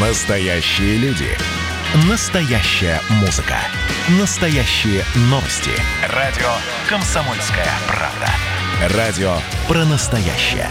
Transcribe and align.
Настоящие 0.00 0.96
люди. 0.98 1.26
Настоящая 2.08 3.00
музыка. 3.20 3.56
Настоящие 4.20 5.02
новости. 5.22 5.72
Радио 6.14 6.46
«Комсомольская 6.88 7.66
правда». 7.88 8.96
Радио 8.96 9.32
про 9.66 9.84
настоящее. 9.86 10.68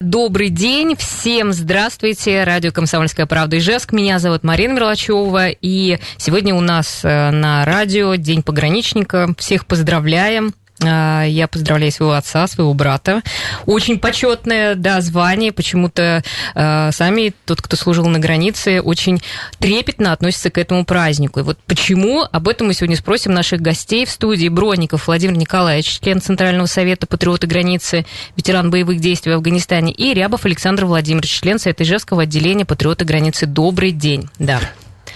Добрый 0.00 0.50
день, 0.50 0.94
всем 0.96 1.54
здравствуйте. 1.54 2.44
Радио 2.44 2.70
«Комсомольская 2.70 3.24
правда» 3.24 3.56
Ижевск. 3.56 3.92
Меня 3.92 4.18
зовут 4.18 4.44
Марина 4.44 4.74
Мерлачева. 4.74 5.48
И 5.48 5.98
сегодня 6.18 6.54
у 6.54 6.60
нас 6.60 7.00
э, 7.02 7.30
на 7.30 7.64
радио 7.64 8.14
День 8.16 8.42
пограничника. 8.42 9.34
Всех 9.38 9.64
поздравляем. 9.64 10.52
А, 10.82 11.24
я 11.24 11.48
поздравляю 11.48 11.90
своего 11.90 12.14
отца, 12.14 12.46
своего 12.46 12.74
брата. 12.74 13.22
Очень 13.64 13.98
почетное, 13.98 14.74
да, 14.74 15.00
звание. 15.00 15.52
Почему-то 15.52 16.22
э, 16.54 16.90
сами 16.92 17.32
тот, 17.44 17.62
кто 17.62 17.76
служил 17.76 18.06
на 18.06 18.18
границе, 18.18 18.80
очень 18.80 19.22
трепетно 19.58 20.12
относится 20.12 20.50
к 20.50 20.58
этому 20.58 20.84
празднику. 20.84 21.40
И 21.40 21.42
вот 21.42 21.58
почему? 21.66 22.24
Об 22.30 22.48
этом 22.48 22.66
мы 22.66 22.74
сегодня 22.74 22.96
спросим 22.96 23.32
наших 23.32 23.60
гостей 23.60 24.04
в 24.04 24.10
студии. 24.10 24.48
Бронников 24.48 25.06
Владимир 25.06 25.36
Николаевич, 25.36 25.98
член 26.00 26.20
Центрального 26.20 26.66
совета 26.66 27.06
«Патриоты 27.06 27.46
границы», 27.46 28.06
ветеран 28.36 28.70
боевых 28.70 29.00
действий 29.00 29.32
в 29.32 29.36
Афганистане, 29.36 29.92
и 29.92 30.14
Рябов 30.14 30.44
Александр 30.44 30.84
Владимирович, 30.84 31.40
член 31.40 31.58
Совета 31.58 31.84
Ижевского 31.84 32.22
отделения 32.22 32.64
«Патриоты 32.64 33.04
границы». 33.04 33.46
Добрый 33.46 33.92
день. 33.92 34.28
Да. 34.38 34.60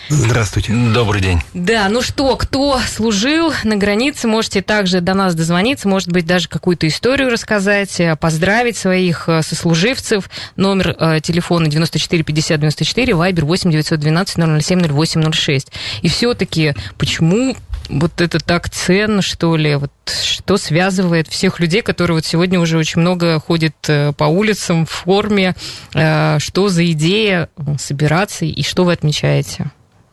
Здравствуйте. 0.08 0.72
Добрый 0.72 1.20
день. 1.20 1.40
Да, 1.54 1.88
ну 1.88 2.02
что, 2.02 2.36
кто 2.36 2.80
служил 2.80 3.52
на 3.64 3.76
границе, 3.76 4.26
можете 4.26 4.62
также 4.62 5.00
до 5.00 5.14
нас 5.14 5.34
дозвониться, 5.34 5.88
может 5.88 6.10
быть, 6.10 6.26
даже 6.26 6.48
какую-то 6.48 6.88
историю 6.88 7.30
рассказать, 7.30 8.00
э, 8.00 8.16
поздравить 8.16 8.76
своих 8.76 9.28
э, 9.28 9.42
сослуживцев. 9.42 10.28
Номер 10.56 10.96
э, 10.98 11.20
телефона 11.22 11.68
94 11.68 12.24
50 12.24 12.60
94, 12.60 13.14
вайбер 13.14 13.44
8 13.44 13.70
912 13.70 14.62
007 14.64 14.88
08 14.88 15.32
06. 15.32 15.72
И 16.02 16.08
все-таки, 16.08 16.74
почему 16.98 17.56
вот 17.88 18.20
это 18.20 18.38
так 18.38 18.70
ценно, 18.70 19.22
что 19.22 19.56
ли? 19.56 19.76
Вот 19.76 19.92
что 20.06 20.56
связывает 20.56 21.28
всех 21.28 21.60
людей, 21.60 21.82
которые 21.82 22.16
вот 22.16 22.26
сегодня 22.26 22.58
уже 22.58 22.78
очень 22.78 23.00
много 23.00 23.38
ходят 23.38 23.74
по 24.16 24.24
улицам 24.24 24.86
в 24.86 24.90
форме? 24.90 25.54
Что 25.92 26.68
за 26.68 26.90
идея 26.90 27.48
собираться 27.78 28.44
и 28.44 28.62
что 28.62 28.84
вы 28.84 28.92
отмечаете? 28.92 29.70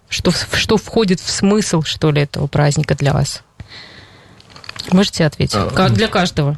Что, 0.10 0.32
что 0.32 0.78
входит 0.78 1.20
в 1.20 1.30
смысл, 1.30 1.84
что 1.84 2.12
ли, 2.12 2.22
этого 2.22 2.48
праздника 2.48 2.96
для 2.96 3.14
вас? 3.14 3.44
Можете 4.92 5.26
ответить? 5.26 5.56
А, 5.56 5.70
как 5.70 5.94
для 5.94 6.08
каждого? 6.08 6.58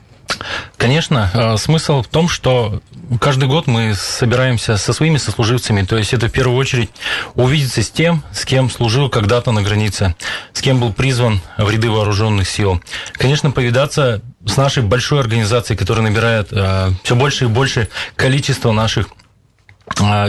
Конечно, 0.77 1.31
а, 1.33 1.57
смысл 1.57 2.03
в 2.03 2.07
том, 2.07 2.29
что 2.29 2.81
каждый 3.19 3.47
год 3.47 3.65
мы 3.65 3.95
собираемся 3.95 4.77
со 4.77 4.93
своими 4.93 5.17
сослуживцами, 5.17 5.81
то 5.81 5.97
есть 5.97 6.13
это 6.13 6.27
в 6.27 6.31
первую 6.31 6.57
очередь 6.57 6.91
увидеться 7.33 7.81
с 7.81 7.89
тем, 7.89 8.23
с 8.31 8.45
кем 8.45 8.69
служил 8.69 9.09
когда-то 9.09 9.51
на 9.51 9.63
границе, 9.63 10.15
с 10.53 10.61
кем 10.61 10.79
был 10.79 10.93
призван 10.93 11.41
в 11.57 11.69
ряды 11.69 11.89
вооруженных 11.89 12.47
сил. 12.47 12.81
Конечно, 13.13 13.49
повидаться 13.49 14.21
с 14.45 14.55
нашей 14.57 14.83
большой 14.83 15.19
организацией, 15.19 15.77
которая 15.77 16.03
набирает 16.07 16.49
а, 16.51 16.91
все 17.03 17.15
больше 17.15 17.45
и 17.45 17.47
больше 17.47 17.89
количество 18.15 18.71
наших 18.71 19.09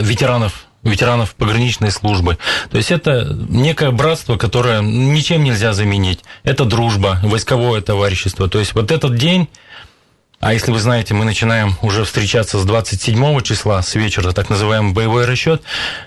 ветеранов 0.01 0.65
ветеранов 0.83 1.35
пограничной 1.35 1.91
службы. 1.91 2.37
То 2.69 2.77
есть 2.77 2.91
это 2.91 3.35
некое 3.49 3.91
братство, 3.91 4.37
которое 4.37 4.81
ничем 4.81 5.43
нельзя 5.43 5.73
заменить. 5.73 6.19
Это 6.43 6.65
дружба, 6.65 7.19
войсковое 7.23 7.81
товарищество. 7.81 8.49
То 8.49 8.59
есть 8.59 8.73
вот 8.73 8.91
этот 8.91 9.15
день 9.15 9.47
а 10.41 10.53
если 10.53 10.71
вы 10.71 10.79
знаете, 10.79 11.13
мы 11.13 11.23
начинаем 11.23 11.75
уже 11.83 12.03
встречаться 12.03 12.59
с 12.59 12.65
27 12.65 13.41
числа, 13.41 13.81
с 13.81 13.93
вечера, 13.95 14.31
так 14.31 14.49
называемый 14.49 14.91
боевой 14.91 15.25
расчет, 15.25 15.61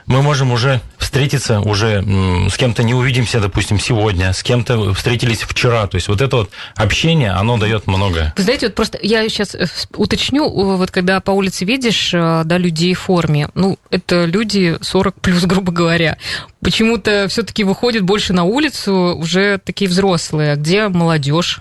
мы 0.06 0.22
можем 0.22 0.52
уже 0.52 0.80
встретиться, 0.98 1.60
уже 1.60 2.04
с 2.50 2.56
кем-то 2.56 2.82
не 2.82 2.94
увидимся, 2.94 3.38
допустим, 3.38 3.78
сегодня, 3.78 4.32
с 4.32 4.42
кем-то 4.42 4.92
встретились 4.92 5.42
вчера. 5.42 5.86
То 5.86 5.94
есть 5.96 6.08
вот 6.08 6.20
это 6.20 6.36
вот 6.36 6.50
общение, 6.74 7.30
оно 7.30 7.58
дает 7.58 7.86
многое. 7.86 8.34
Вы 8.36 8.42
знаете, 8.42 8.66
вот 8.66 8.74
просто 8.74 8.98
я 9.00 9.28
сейчас 9.28 9.54
э, 9.54 9.66
уточню, 9.94 10.48
вот 10.48 10.90
когда 10.90 11.20
по 11.20 11.30
улице 11.30 11.64
видишь, 11.64 12.12
э, 12.12 12.42
да, 12.44 12.58
людей 12.58 12.94
в 12.94 13.00
форме, 13.00 13.48
ну, 13.54 13.78
это 13.90 14.24
люди 14.24 14.76
40 14.80 15.20
плюс, 15.20 15.42
грубо 15.44 15.70
говоря. 15.70 16.18
Почему-то 16.60 17.28
все-таки 17.28 17.62
выходят 17.62 18.02
больше 18.02 18.32
на 18.32 18.42
улицу 18.42 19.14
уже 19.16 19.58
такие 19.58 19.88
взрослые. 19.88 20.56
Где 20.56 20.88
молодежь? 20.88 21.60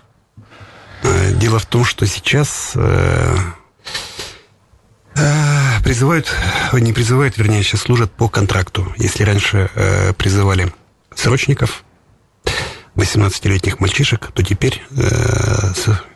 Э, 1.03 1.33
дело 1.33 1.59
в 1.59 1.65
том, 1.65 1.83
что 1.83 2.07
сейчас 2.07 2.71
э, 2.75 3.35
э, 5.15 5.83
призывают, 5.83 6.33
не 6.73 6.93
призывают, 6.93 7.37
вернее, 7.37 7.61
сейчас 7.61 7.81
служат 7.81 8.11
по 8.11 8.29
контракту. 8.29 8.93
Если 8.97 9.23
раньше 9.23 9.69
призывали 10.17 10.73
срочников, 11.13 11.83
18-летних 12.95 13.79
мальчишек, 13.79 14.31
то 14.33 14.43
теперь 14.43 14.81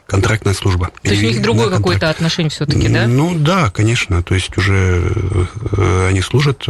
контрактная 0.05 0.53
служба. 0.53 0.91
То 1.01 1.09
есть 1.09 1.23
у 1.23 1.25
них 1.25 1.41
другое 1.41 1.69
какое-то 1.69 2.09
отношение 2.09 2.49
все-таки, 2.49 2.87
да? 2.87 3.07
Ну 3.07 3.35
да, 3.35 3.69
конечно. 3.69 4.23
То 4.23 4.35
есть 4.35 4.57
уже 4.57 5.11
они 6.09 6.21
служат 6.21 6.65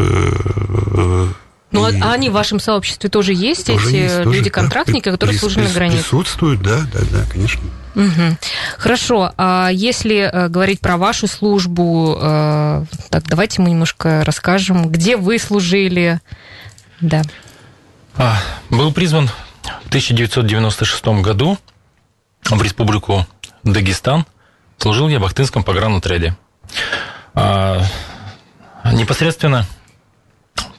ну, 1.72 1.84
а 1.84 1.92
и... 1.92 2.00
а 2.00 2.14
они 2.14 2.30
в 2.30 2.34
вашем 2.34 2.60
сообществе 2.60 3.10
тоже 3.10 3.34
есть, 3.34 3.68
тоже 3.68 3.90
эти 3.90 4.24
люди-контрактники, 4.24 5.06
да, 5.06 5.12
которые 5.12 5.34
при, 5.34 5.40
служили 5.40 5.66
при, 5.66 5.70
на 5.70 5.76
границе? 5.76 6.04
Присутствуют, 6.04 6.62
да, 6.62 6.82
да, 6.94 7.00
да, 7.12 7.26
конечно. 7.30 7.62
Угу. 7.96 8.38
Хорошо. 8.78 9.34
А 9.38 9.70
если 9.72 10.18
э, 10.18 10.48
говорить 10.50 10.80
про 10.80 10.98
вашу 10.98 11.28
службу, 11.28 12.18
э, 12.22 12.86
так 13.10 13.24
давайте 13.28 13.62
мы 13.62 13.72
немножко 13.72 14.24
расскажем, 14.24 14.90
где 14.90 15.18
вы 15.18 15.40
служили. 15.40 16.22
Да. 17.02 17.24
А, 18.16 18.40
был 18.70 18.94
призван 18.94 19.28
в 19.84 19.88
1996 19.88 21.06
году 21.22 21.58
в 22.44 22.62
Республику 22.62 23.26
Дагестан. 23.64 24.26
Служил 24.78 25.08
я 25.10 25.20
в 25.20 25.26
Ахтынском 25.26 25.64
погранотряде. 25.64 26.38
А, 27.34 27.84
непосредственно 28.94 29.66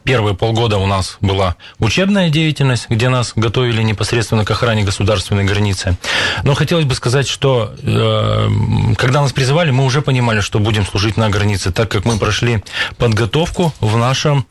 первые 0.09 0.35
полгода 0.35 0.79
у 0.79 0.87
нас 0.87 1.19
была 1.21 1.57
учебная 1.81 2.31
деятельность, 2.31 2.87
где 2.89 3.11
нас 3.11 3.35
готовили 3.37 3.83
непосредственно 3.83 4.47
к 4.47 4.51
охране 4.51 4.83
государственной 4.83 5.45
границы. 5.45 5.99
Но 6.45 6.55
хотелось 6.55 6.87
бы 6.87 6.95
сказать, 6.95 7.29
что 7.29 7.75
э, 7.83 8.49
когда 8.97 9.21
нас 9.21 9.35
призывали, 9.35 9.71
мы 9.71 9.85
уже 9.85 10.01
понимали, 10.01 10.41
что 10.41 10.61
будем 10.61 10.87
служить 10.87 11.19
на 11.19 11.29
границе, 11.29 11.73
так 11.73 11.91
как 11.91 12.07
мы 12.07 12.17
прошли 12.17 12.65
подготовку 12.97 13.75
в 13.81 13.99
нашем 13.99 14.47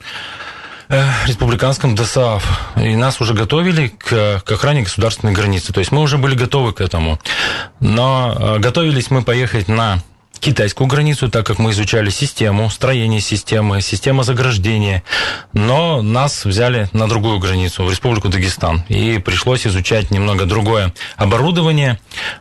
э, 0.90 1.04
республиканском 1.26 1.96
ДСАФ. 1.96 2.44
И 2.76 2.96
нас 2.96 3.20
уже 3.20 3.34
готовили 3.34 3.88
к, 3.88 4.44
к 4.46 4.52
охране 4.52 4.84
государственной 4.84 5.34
границы. 5.34 5.74
То 5.74 5.80
есть 5.80 5.92
мы 5.92 6.02
уже 6.02 6.20
были 6.20 6.36
готовы 6.36 6.72
к 6.72 6.82
этому. 6.82 7.20
Но 7.80 8.36
э, 8.38 8.60
готовились 8.60 9.10
мы 9.10 9.24
поехать 9.24 9.70
на 9.70 10.04
китайскую 10.40 10.88
границу, 10.88 11.30
так 11.30 11.46
как 11.46 11.60
мы 11.60 11.72
изучали 11.72 12.10
систему, 12.10 12.70
строение 12.70 13.22
системы, 13.22 13.82
система 13.82 14.24
заграждения. 14.24 15.04
Но 15.54 16.02
нас 16.02 16.46
взяли 16.46 16.90
на 16.94 17.08
другую 17.08 17.40
границу, 17.40 17.84
в 17.84 17.90
Республику 17.90 18.30
Дагестан. 18.30 18.84
И 18.90 19.20
пришлось 19.20 19.66
изучать 19.68 20.12
немного 20.12 20.46
другое 20.46 20.94
оборудование. 21.16 22.00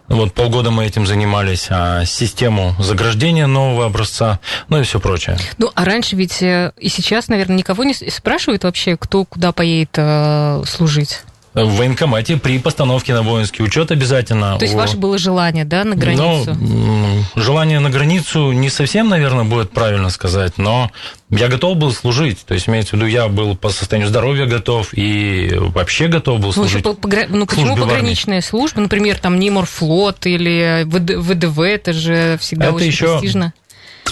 Вот 0.09 0.35
полгода 0.35 0.71
мы 0.71 0.85
этим 0.85 1.07
занимались. 1.07 1.67
А 1.71 2.05
систему 2.05 2.75
заграждения 2.79 3.47
нового 3.47 3.87
образца, 3.87 4.41
ну 4.69 4.81
и 4.81 4.83
все 4.83 5.01
прочее. 5.01 5.39
Ну, 5.59 5.71
а 5.75 5.85
раньше 5.85 6.17
ведь 6.17 6.43
э, 6.43 6.73
и 6.79 6.89
сейчас, 6.89 7.29
наверное, 7.29 7.57
никого 7.57 7.85
не 7.85 7.95
спрашивают 7.95 8.65
вообще, 8.65 8.97
кто 8.97 9.25
куда 9.25 9.53
поедет 9.53 9.95
э, 9.97 10.63
служить? 10.67 11.21
В 11.65 11.77
военкомате 11.77 12.37
при 12.37 12.59
постановке 12.59 13.15
на 13.15 13.23
воинский 13.23 13.63
учет 13.63 13.91
обязательно. 13.91 14.59
То 14.59 14.65
есть 14.65 14.75
ваше 14.75 14.97
было 14.97 15.17
желание, 15.17 15.65
да, 15.65 15.85
на 15.85 15.97
границу? 15.97 16.55
Ну, 16.55 17.25
желание 17.35 17.81
на 17.81 17.89
границу 17.89 18.53
не 18.53 18.69
совсем, 18.69 19.09
наверное, 19.09 19.45
будет 19.45 19.71
правильно 19.71 20.11
сказать, 20.11 20.59
но 20.59 20.91
я 21.31 21.49
готов 21.49 21.79
был 21.79 21.93
служить. 21.93 22.45
То 22.45 22.55
есть, 22.55 22.69
имеется 22.69 22.91
в 22.91 22.93
виду, 22.95 23.07
я 23.07 23.29
был 23.29 23.57
по 23.57 23.71
состоянию 23.71 24.09
здоровья 24.09 24.47
готов 24.47 24.91
и 24.93 25.55
вообще 25.59 26.09
готов 26.09 26.41
был 26.41 26.49
ну, 26.49 26.53
служить. 26.53 26.85
Ну, 26.85 26.95
по, 26.95 27.09
ну 27.29 27.47
почему 27.47 27.77
пограничная 27.77 28.43
служба? 28.43 28.83
Например, 28.83 29.19
там 29.19 29.39
не 29.39 29.51
морфлот 29.51 30.27
или 30.27 30.85
ВДВ, 30.85 31.61
это 31.61 31.93
же 31.93 32.37
всегда 32.39 32.67
это 32.67 32.75
очень 32.75 32.87
еще... 32.89 33.19
престижно. 33.19 33.55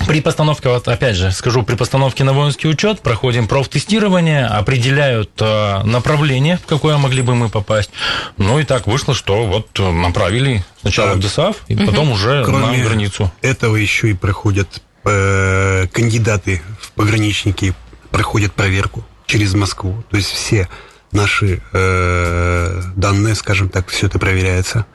При 0.06 0.20
постановке, 0.20 0.68
вот 0.68 0.86
опять 0.88 1.16
же, 1.16 1.30
скажу, 1.32 1.62
при 1.62 1.76
постановке 1.76 2.24
на 2.24 2.32
воинский 2.32 2.68
учет 2.68 3.00
проходим 3.00 3.46
профтестирование, 3.46 4.46
определяют 4.46 5.30
э, 5.40 5.82
направление, 5.84 6.58
в 6.58 6.66
какое 6.66 6.96
могли 6.98 7.22
бы 7.22 7.34
мы 7.34 7.48
попасть. 7.48 7.90
Ну 8.36 8.58
и 8.58 8.64
так 8.64 8.86
вышло, 8.86 9.14
что 9.14 9.46
вот 9.46 9.68
э, 9.78 9.90
направили 9.90 10.64
сначала 10.80 11.10
так. 11.10 11.18
в 11.18 11.20
ДСАФ, 11.20 11.56
и 11.68 11.74
угу. 11.76 11.86
потом 11.86 12.12
уже 12.12 12.44
Кроме 12.44 12.78
на 12.78 12.84
границу. 12.84 13.32
Этого 13.40 13.76
еще 13.76 14.10
и 14.10 14.14
проходят 14.14 14.82
э, 15.04 15.86
кандидаты 15.92 16.62
в 16.80 16.92
пограничники, 16.92 17.74
проходят 18.10 18.52
проверку 18.52 19.04
через 19.26 19.54
Москву. 19.54 20.04
То 20.10 20.16
есть 20.16 20.30
все 20.30 20.68
наши 21.12 21.62
э, 21.72 22.82
данные, 22.96 23.34
скажем 23.34 23.68
так, 23.68 23.88
все 23.88 24.08
это 24.08 24.18
проверяется, 24.18 24.86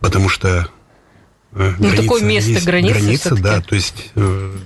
потому 0.00 0.28
что 0.28 0.68
Э, 1.52 1.74
ну, 1.78 1.94
такое 1.94 2.22
место, 2.22 2.64
границы 2.64 3.00
Граница, 3.00 3.34
да, 3.36 3.60
то 3.60 3.74
есть... 3.74 4.10
Э, 4.14 4.56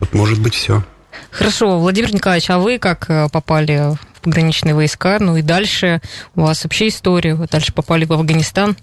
вот 0.00 0.14
может 0.14 0.40
быть 0.40 0.54
все. 0.54 0.82
Хорошо, 1.30 1.78
Владимир 1.78 2.12
Николаевич, 2.14 2.50
а 2.50 2.58
вы 2.58 2.78
как 2.78 3.08
э, 3.10 3.28
попали 3.30 3.96
в 4.14 4.20
пограничные 4.22 4.74
войска? 4.74 5.18
Ну 5.20 5.36
и 5.36 5.42
дальше 5.42 6.00
у 6.34 6.42
вас 6.42 6.64
вообще 6.64 6.88
история, 6.88 7.34
вы 7.34 7.46
дальше 7.46 7.72
попали 7.72 8.04
в 8.04 8.12
Афганистан? 8.12 8.76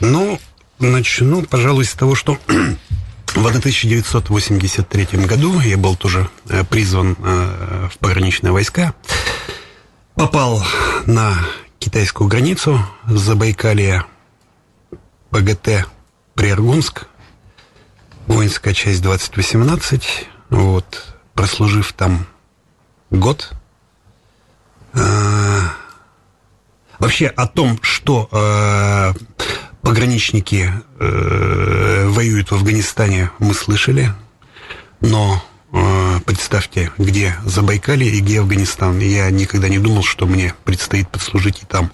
Ну, 0.00 0.38
начну, 0.78 1.42
пожалуй, 1.42 1.84
с 1.84 1.92
того, 1.92 2.14
что 2.14 2.38
в 3.34 3.46
1983 3.46 5.06
году 5.26 5.58
я 5.60 5.76
был 5.78 5.96
тоже 5.96 6.28
призван 6.68 7.14
в 7.14 7.98
пограничные 7.98 8.52
войска. 8.52 8.94
Попал 10.14 10.62
на 11.06 11.34
китайскую 11.78 12.28
границу 12.28 12.84
с 13.06 13.18
Забайкалья, 13.18 14.04
ПГТ 15.32 15.86
Приаргунск, 16.34 17.06
воинская 18.26 18.74
часть 18.74 19.00
2018. 19.00 20.28
Вот, 20.50 21.06
прослужив 21.32 21.94
там 21.94 22.26
год. 23.10 23.50
Э, 24.92 25.60
вообще 26.98 27.28
о 27.28 27.46
том, 27.46 27.78
что 27.80 28.28
э, 28.30 29.14
пограничники 29.80 30.70
э, 31.00 32.06
воюют 32.08 32.50
в 32.50 32.54
Афганистане, 32.54 33.30
мы 33.38 33.54
слышали, 33.54 34.12
но 35.00 35.42
представьте, 36.26 36.92
где 36.98 37.34
Забайкалье 37.46 38.10
и 38.10 38.20
где 38.20 38.40
Афганистан. 38.40 38.98
Я 38.98 39.30
никогда 39.30 39.70
не 39.70 39.78
думал, 39.78 40.02
что 40.02 40.26
мне 40.26 40.54
предстоит 40.64 41.08
подслужить 41.08 41.62
и 41.62 41.64
там. 41.64 41.90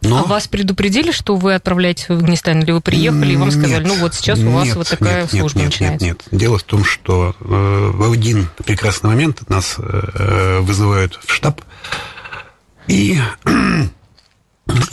Но... 0.00 0.20
А 0.20 0.22
вас 0.24 0.46
предупредили, 0.46 1.10
что 1.10 1.34
вы 1.34 1.54
отправляетесь 1.54 2.08
в 2.08 2.12
Афганистан, 2.12 2.60
или 2.60 2.70
вы 2.70 2.80
приехали, 2.80 3.32
и 3.32 3.36
вам 3.36 3.50
сказали, 3.50 3.82
нет, 3.82 3.86
ну 3.88 3.94
вот 3.96 4.14
сейчас 4.14 4.38
у 4.38 4.50
вас 4.50 4.66
нет, 4.66 4.76
вот 4.76 4.88
такая 4.88 5.22
нет, 5.22 5.30
служба 5.30 5.58
нет, 5.58 5.68
начинается? 5.70 6.06
Нет, 6.06 6.22
нет, 6.30 6.40
Дело 6.40 6.58
в 6.58 6.62
том, 6.62 6.84
что 6.84 7.34
э, 7.40 7.90
в 7.92 8.12
один 8.12 8.48
прекрасный 8.64 9.10
момент 9.10 9.48
нас 9.48 9.74
э, 9.78 10.60
вызывают 10.60 11.18
в 11.24 11.32
штаб, 11.32 11.62
и 12.86 13.18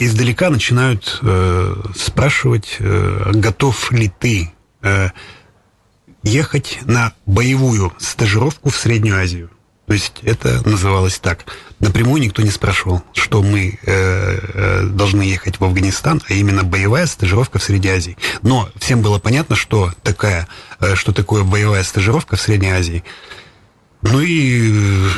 издалека 0.00 0.50
начинают 0.50 1.20
э, 1.22 1.74
спрашивать, 1.94 2.76
э, 2.80 3.30
готов 3.32 3.92
ли 3.92 4.10
ты 4.18 4.52
э, 4.82 5.10
ехать 6.24 6.80
на 6.82 7.12
боевую 7.26 7.92
стажировку 7.98 8.70
в 8.70 8.76
Среднюю 8.76 9.20
Азию. 9.20 9.50
То 9.86 9.92
есть 9.92 10.14
это 10.22 10.68
называлось 10.68 11.18
так. 11.18 11.44
Напрямую 11.78 12.20
никто 12.20 12.42
не 12.42 12.50
спрашивал, 12.50 13.02
что 13.12 13.40
мы 13.42 13.78
э, 13.82 13.86
э, 13.86 14.82
должны 14.86 15.22
ехать 15.22 15.60
в 15.60 15.64
Афганистан, 15.64 16.20
а 16.28 16.32
именно 16.32 16.64
боевая 16.64 17.06
стажировка 17.06 17.58
в 17.58 17.62
Средней 17.62 17.90
Азии. 17.90 18.18
Но 18.42 18.68
всем 18.76 19.00
было 19.00 19.20
понятно, 19.20 19.54
что 19.54 19.92
такая, 20.02 20.48
э, 20.80 20.96
что 20.96 21.12
такое 21.12 21.44
боевая 21.44 21.84
стажировка 21.84 22.36
в 22.36 22.40
Средней 22.40 22.70
Азии. 22.70 23.04
Ну 24.02 24.20
и, 24.20 24.72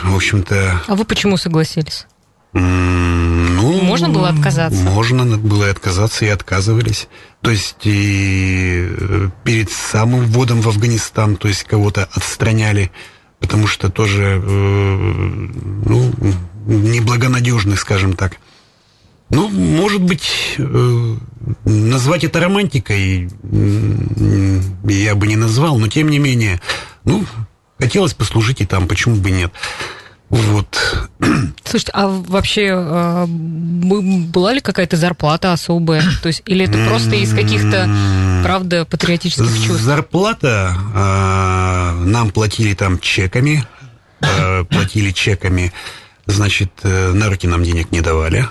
в 0.04 0.14
общем-то... 0.14 0.82
А 0.86 0.94
вы 0.94 1.04
почему 1.04 1.36
согласились? 1.36 2.06
Ну, 2.52 3.80
можно 3.82 4.08
было 4.08 4.28
отказаться? 4.28 4.82
Можно 4.82 5.36
было 5.36 5.66
и 5.66 5.70
отказаться, 5.70 6.24
и 6.24 6.28
отказывались. 6.28 7.08
То 7.40 7.50
есть 7.50 7.76
и 7.84 8.86
э, 8.88 9.28
перед 9.44 9.70
самым 9.70 10.26
вводом 10.26 10.60
в 10.60 10.68
Афганистан, 10.68 11.36
то 11.36 11.48
есть 11.48 11.64
кого-то 11.64 12.08
отстраняли 12.12 12.90
потому 13.40 13.66
что 13.66 13.90
тоже, 13.90 14.40
э, 14.42 15.48
ну, 15.86 16.12
неблагонадежный, 16.66 17.76
скажем 17.76 18.14
так. 18.14 18.38
Ну, 19.30 19.48
может 19.48 20.02
быть, 20.02 20.54
э, 20.58 21.16
назвать 21.64 22.24
это 22.24 22.40
романтикой 22.40 23.30
я 24.84 25.14
бы 25.14 25.26
не 25.26 25.36
назвал, 25.36 25.78
но 25.78 25.88
тем 25.88 26.08
не 26.08 26.18
менее, 26.18 26.60
ну, 27.04 27.24
хотелось 27.78 28.14
послужить 28.14 28.60
и 28.60 28.66
там, 28.66 28.88
почему 28.88 29.16
бы 29.16 29.30
нет. 29.30 29.52
Вот. 30.30 31.08
Слушайте, 31.64 31.92
а 31.94 32.06
вообще 32.06 32.72
а, 32.74 33.26
была 33.26 34.52
ли 34.52 34.60
какая-то 34.60 34.96
зарплата 34.96 35.52
особая? 35.52 36.02
То 36.22 36.28
есть, 36.28 36.42
или 36.46 36.66
это 36.66 36.86
просто 36.86 37.16
из 37.16 37.32
каких-то, 37.34 37.90
правда, 38.42 38.84
патриотических 38.84 39.66
чувств? 39.66 39.82
Зарплата 39.82 40.76
э, 40.94 42.04
нам 42.04 42.30
платили 42.30 42.74
там 42.74 42.98
чеками, 42.98 43.64
э, 44.20 44.64
платили 44.64 45.12
чеками, 45.12 45.72
значит, 46.26 46.72
э, 46.82 47.12
на 47.12 47.28
руки 47.30 47.46
нам 47.46 47.62
денег 47.62 47.90
не 47.90 48.02
давали. 48.02 48.46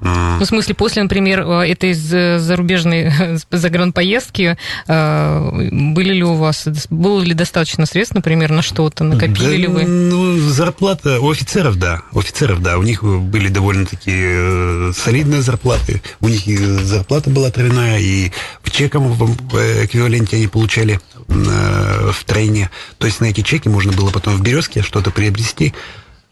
Ну, 0.00 0.38
в 0.40 0.44
смысле, 0.44 0.74
после, 0.74 1.02
например, 1.02 1.40
э, 1.40 1.70
этой 1.70 1.92
зарубежной 1.92 3.12
загранпоездки, 3.50 4.56
э, 4.86 5.68
были 5.72 6.12
ли 6.14 6.22
у 6.22 6.34
вас, 6.34 6.68
было 6.90 7.20
ли 7.20 7.34
достаточно 7.34 7.86
средств, 7.86 8.14
например, 8.14 8.50
на 8.50 8.62
что-то, 8.62 9.04
накопили 9.04 9.50
да, 9.50 9.56
ли 9.56 9.66
вы? 9.66 9.84
Ну, 9.84 10.38
зарплата 10.38 11.20
у 11.20 11.30
офицеров, 11.30 11.78
да, 11.78 12.02
у 12.12 12.20
офицеров, 12.20 12.62
да, 12.62 12.78
у 12.78 12.82
них 12.82 13.02
были 13.02 13.48
довольно-таки 13.48 14.12
э, 14.14 14.92
солидные 14.96 15.42
зарплаты, 15.42 16.00
у 16.20 16.28
них 16.28 16.46
и 16.46 16.56
зарплата 16.56 17.30
была 17.30 17.50
тройная, 17.50 17.98
и 17.98 18.30
в 18.62 18.70
чеком 18.70 19.08
в 19.08 19.54
эквиваленте 19.84 20.36
они 20.36 20.46
получали 20.46 21.00
в 21.26 22.24
тройне, 22.24 22.70
то 22.98 23.06
есть 23.06 23.20
на 23.20 23.26
эти 23.26 23.42
чеки 23.42 23.68
можно 23.68 23.92
было 23.92 24.10
потом 24.10 24.34
в 24.36 24.42
«Березке» 24.42 24.82
что-то 24.82 25.10
приобрести, 25.10 25.74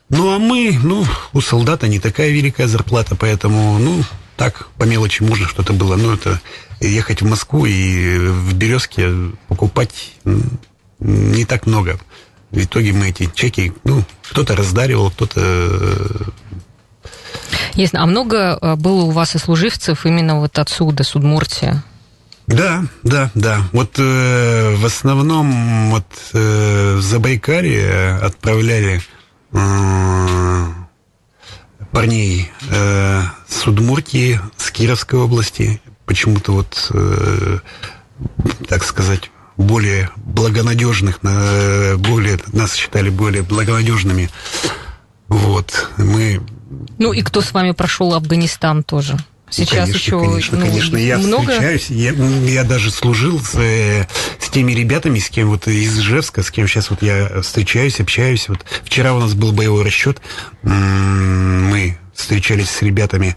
ну, 0.08 0.34
а 0.34 0.38
мы, 0.38 0.78
ну, 0.82 1.04
у 1.32 1.40
солдата 1.40 1.88
не 1.88 1.98
такая 1.98 2.30
великая 2.30 2.68
зарплата, 2.68 3.16
поэтому, 3.16 3.78
ну, 3.78 4.04
так, 4.36 4.68
по 4.78 4.84
мелочи 4.84 5.22
можно 5.22 5.48
что-то 5.48 5.72
было. 5.72 5.96
Ну, 5.96 6.14
это 6.14 6.40
ехать 6.80 7.22
в 7.22 7.28
Москву 7.28 7.66
и 7.66 8.18
в 8.18 8.54
Березке 8.54 9.10
покупать 9.48 10.12
не 11.00 11.44
так 11.44 11.66
много. 11.66 11.98
В 12.50 12.58
итоге 12.58 12.92
мы 12.92 13.08
эти 13.08 13.28
чеки, 13.34 13.72
ну, 13.84 14.04
кто-то 14.30 14.54
раздаривал, 14.54 15.10
кто-то... 15.10 15.40
Э, 15.42 16.22
Ясно. 17.74 18.02
А 18.02 18.06
много 18.06 18.58
э, 18.60 18.76
было 18.76 19.02
у 19.02 19.10
вас 19.10 19.34
и 19.34 19.38
служивцев 19.38 20.06
именно 20.06 20.38
вот 20.38 20.58
отсюда, 20.58 21.02
с 21.02 21.14
Удмуртия? 21.16 21.82
Да, 22.46 22.84
да, 23.02 23.30
да. 23.34 23.62
Вот 23.72 23.98
э, 23.98 24.76
в 24.76 24.86
основном 24.86 25.90
вот 25.90 26.06
э, 26.32 26.94
в 26.96 27.02
Забайкалье 27.02 28.18
отправляли 28.22 29.02
парней 31.92 32.50
э, 32.70 33.22
с 33.48 33.66
Удмуртии, 33.66 34.40
с 34.56 34.70
Кировской 34.70 35.18
области, 35.18 35.80
почему-то 36.04 36.52
вот, 36.52 36.90
э, 36.92 37.58
так 38.68 38.84
сказать, 38.84 39.30
более 39.56 40.10
благонадежных, 40.16 41.20
более, 41.22 42.38
нас 42.52 42.74
считали 42.74 43.08
более 43.08 43.42
благонадежными. 43.42 44.28
Вот, 45.28 45.90
мы... 45.96 46.42
Ну 46.98 47.12
и 47.12 47.22
кто 47.22 47.40
с 47.40 47.52
вами 47.52 47.70
прошел 47.72 48.14
Афганистан 48.14 48.82
тоже? 48.82 49.16
Сейчас 49.48 49.86
конечно, 49.86 49.96
еще 49.96 50.20
конечно, 50.20 50.58
ну, 50.58 50.66
конечно. 50.66 50.96
Я 50.96 51.18
много... 51.18 51.50
встречаюсь, 51.52 51.90
я, 51.90 52.12
я 52.12 52.64
даже 52.64 52.90
служил 52.90 53.40
с, 53.40 53.54
э, 53.54 54.06
с 54.40 54.50
теми 54.50 54.72
ребятами, 54.72 55.18
с 55.20 55.30
кем 55.30 55.50
вот 55.50 55.68
из 55.68 55.98
Ижевска, 55.98 56.42
с 56.42 56.50
кем 56.50 56.66
сейчас 56.66 56.90
вот 56.90 57.02
я 57.02 57.42
встречаюсь, 57.42 58.00
общаюсь. 58.00 58.48
Вот 58.48 58.64
вчера 58.84 59.14
у 59.14 59.20
нас 59.20 59.34
был 59.34 59.52
боевой 59.52 59.84
расчет, 59.84 60.20
мы 60.62 61.96
встречались 62.12 62.70
с 62.70 62.82
ребятами, 62.82 63.36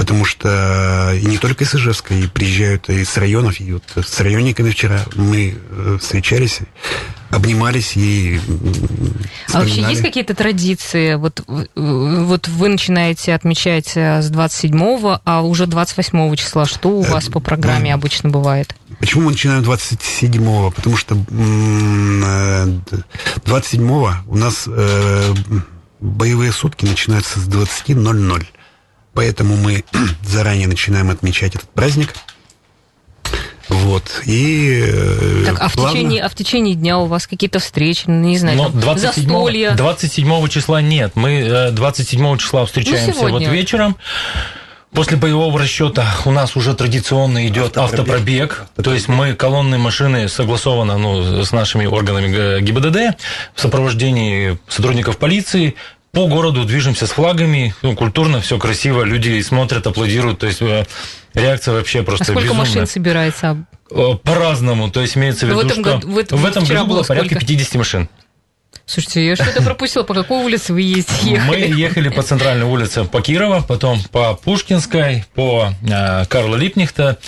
потому 0.00 0.24
что 0.24 1.12
и 1.12 1.26
не 1.26 1.36
только 1.36 1.64
из 1.64 1.74
Ижевска, 1.74 2.14
и 2.14 2.26
приезжают 2.26 2.88
и 2.88 3.04
с 3.04 3.18
районов, 3.18 3.60
и 3.60 3.74
вот 3.74 3.82
с 4.02 4.18
районниками 4.20 4.70
вчера 4.70 5.00
мы 5.14 5.58
э, 5.70 5.98
встречались 6.00 6.60
обнимались 7.28 7.98
и 7.98 8.40
А 9.52 9.58
вообще 9.58 9.82
есть 9.82 10.00
какие-то 10.00 10.34
традиции? 10.34 11.16
Вот, 11.16 11.42
вот 11.76 12.48
вы 12.48 12.68
начинаете 12.70 13.34
отмечать 13.34 13.92
э, 13.94 14.22
с 14.22 14.32
27-го, 14.32 15.20
а 15.22 15.42
уже 15.42 15.66
28 15.66 16.34
числа 16.34 16.64
что 16.64 16.88
у 16.88 17.02
вас 17.02 17.28
по 17.28 17.40
программе 17.40 17.92
обычно 17.92 18.30
бывает? 18.30 18.74
Почему 19.00 19.24
мы 19.24 19.32
начинаем 19.32 19.62
27-го? 19.62 20.70
Потому 20.70 20.96
что 20.96 21.14
27-го 21.14 24.08
э, 24.08 24.12
у 24.26 24.36
нас 24.36 24.64
э, 24.66 25.34
боевые 26.00 26.52
сутки 26.52 26.86
начинаются 26.86 27.38
с 27.38 27.46
20.00. 27.46 28.46
Поэтому 29.14 29.56
мы 29.56 29.84
заранее 30.22 30.68
начинаем 30.68 31.10
отмечать 31.10 31.54
этот 31.54 31.70
праздник– 31.70 32.14
вот. 33.70 34.22
И 34.26 34.82
э, 34.84 35.44
так, 35.46 35.60
а, 35.60 35.68
в 35.68 35.76
течение, 35.76 36.22
а 36.22 36.28
в 36.28 36.34
течение 36.34 36.74
дня 36.74 36.98
у 36.98 37.06
вас 37.06 37.28
какие-то 37.28 37.60
встречи, 37.60 38.04
ну, 38.08 38.14
не 38.14 38.36
знаю, 38.36 38.58
там, 38.58 38.80
27, 38.80 39.22
застолья? 39.22 39.70
27 39.76 40.48
числа 40.48 40.82
нет. 40.82 41.12
Мы 41.14 41.70
27 41.72 42.34
э, 42.34 42.38
числа 42.38 42.66
встречаемся 42.66 43.22
ну, 43.22 43.30
вот 43.30 43.42
вечером. 43.42 43.96
После 44.92 45.16
боевого 45.16 45.56
расчета 45.56 46.04
у 46.24 46.32
нас 46.32 46.56
уже 46.56 46.74
традиционно 46.74 47.46
идет 47.46 47.78
автопробег, 47.78 48.00
автопробег, 48.00 48.52
автопробег. 48.52 48.84
То 48.84 48.92
есть 48.92 49.06
мы 49.06 49.34
колонные 49.34 49.78
машины 49.78 50.28
согласованно 50.28 50.98
ну, 50.98 51.44
с 51.44 51.52
нашими 51.52 51.86
органами 51.86 52.60
ГИБДД 52.60 53.16
в 53.54 53.60
сопровождении 53.60 54.58
сотрудников 54.66 55.18
полиции 55.18 55.76
по 56.12 56.26
городу 56.26 56.64
движемся 56.64 57.06
с 57.06 57.10
флагами, 57.10 57.74
ну, 57.82 57.94
культурно, 57.94 58.40
все 58.40 58.58
красиво, 58.58 59.02
люди 59.04 59.40
смотрят, 59.42 59.86
аплодируют, 59.86 60.40
то 60.40 60.46
есть 60.46 60.60
э, 60.60 60.84
реакция 61.34 61.74
вообще 61.74 62.02
просто 62.02 62.24
а 62.24 62.26
сколько 62.26 62.42
безумная. 62.42 62.66
машин 62.66 62.86
собирается? 62.86 63.64
Э, 63.90 64.14
по-разному, 64.22 64.90
то 64.90 65.00
есть 65.00 65.16
имеется 65.16 65.46
в 65.46 65.50
виду, 65.50 65.60
в 65.60 65.64
этом 65.66 65.72
что 65.72 65.82
году, 65.82 66.08
в, 66.08 66.40
в 66.40 66.44
этом 66.44 66.64
году 66.64 66.86
было 66.86 67.02
сколько? 67.02 67.22
порядка 67.22 67.38
50 67.46 67.74
машин. 67.76 68.08
Слушайте, 68.86 69.24
я 69.24 69.36
что-то 69.36 69.62
пропустила. 69.62 70.02
По 70.02 70.14
какой 70.14 70.44
улице 70.44 70.72
вы 70.72 70.82
ездили? 70.82 71.40
Мы 71.46 71.58
ехали 71.58 72.08
по 72.08 72.22
центральной 72.22 72.66
улице 72.66 73.04
по 73.04 73.20
Кирова, 73.20 73.62
потом 73.62 74.02
по 74.10 74.34
Пушкинской, 74.34 75.24
по 75.34 75.72
э, 75.82 76.24
Карла 76.26 76.56
Липнихта, 76.56 77.18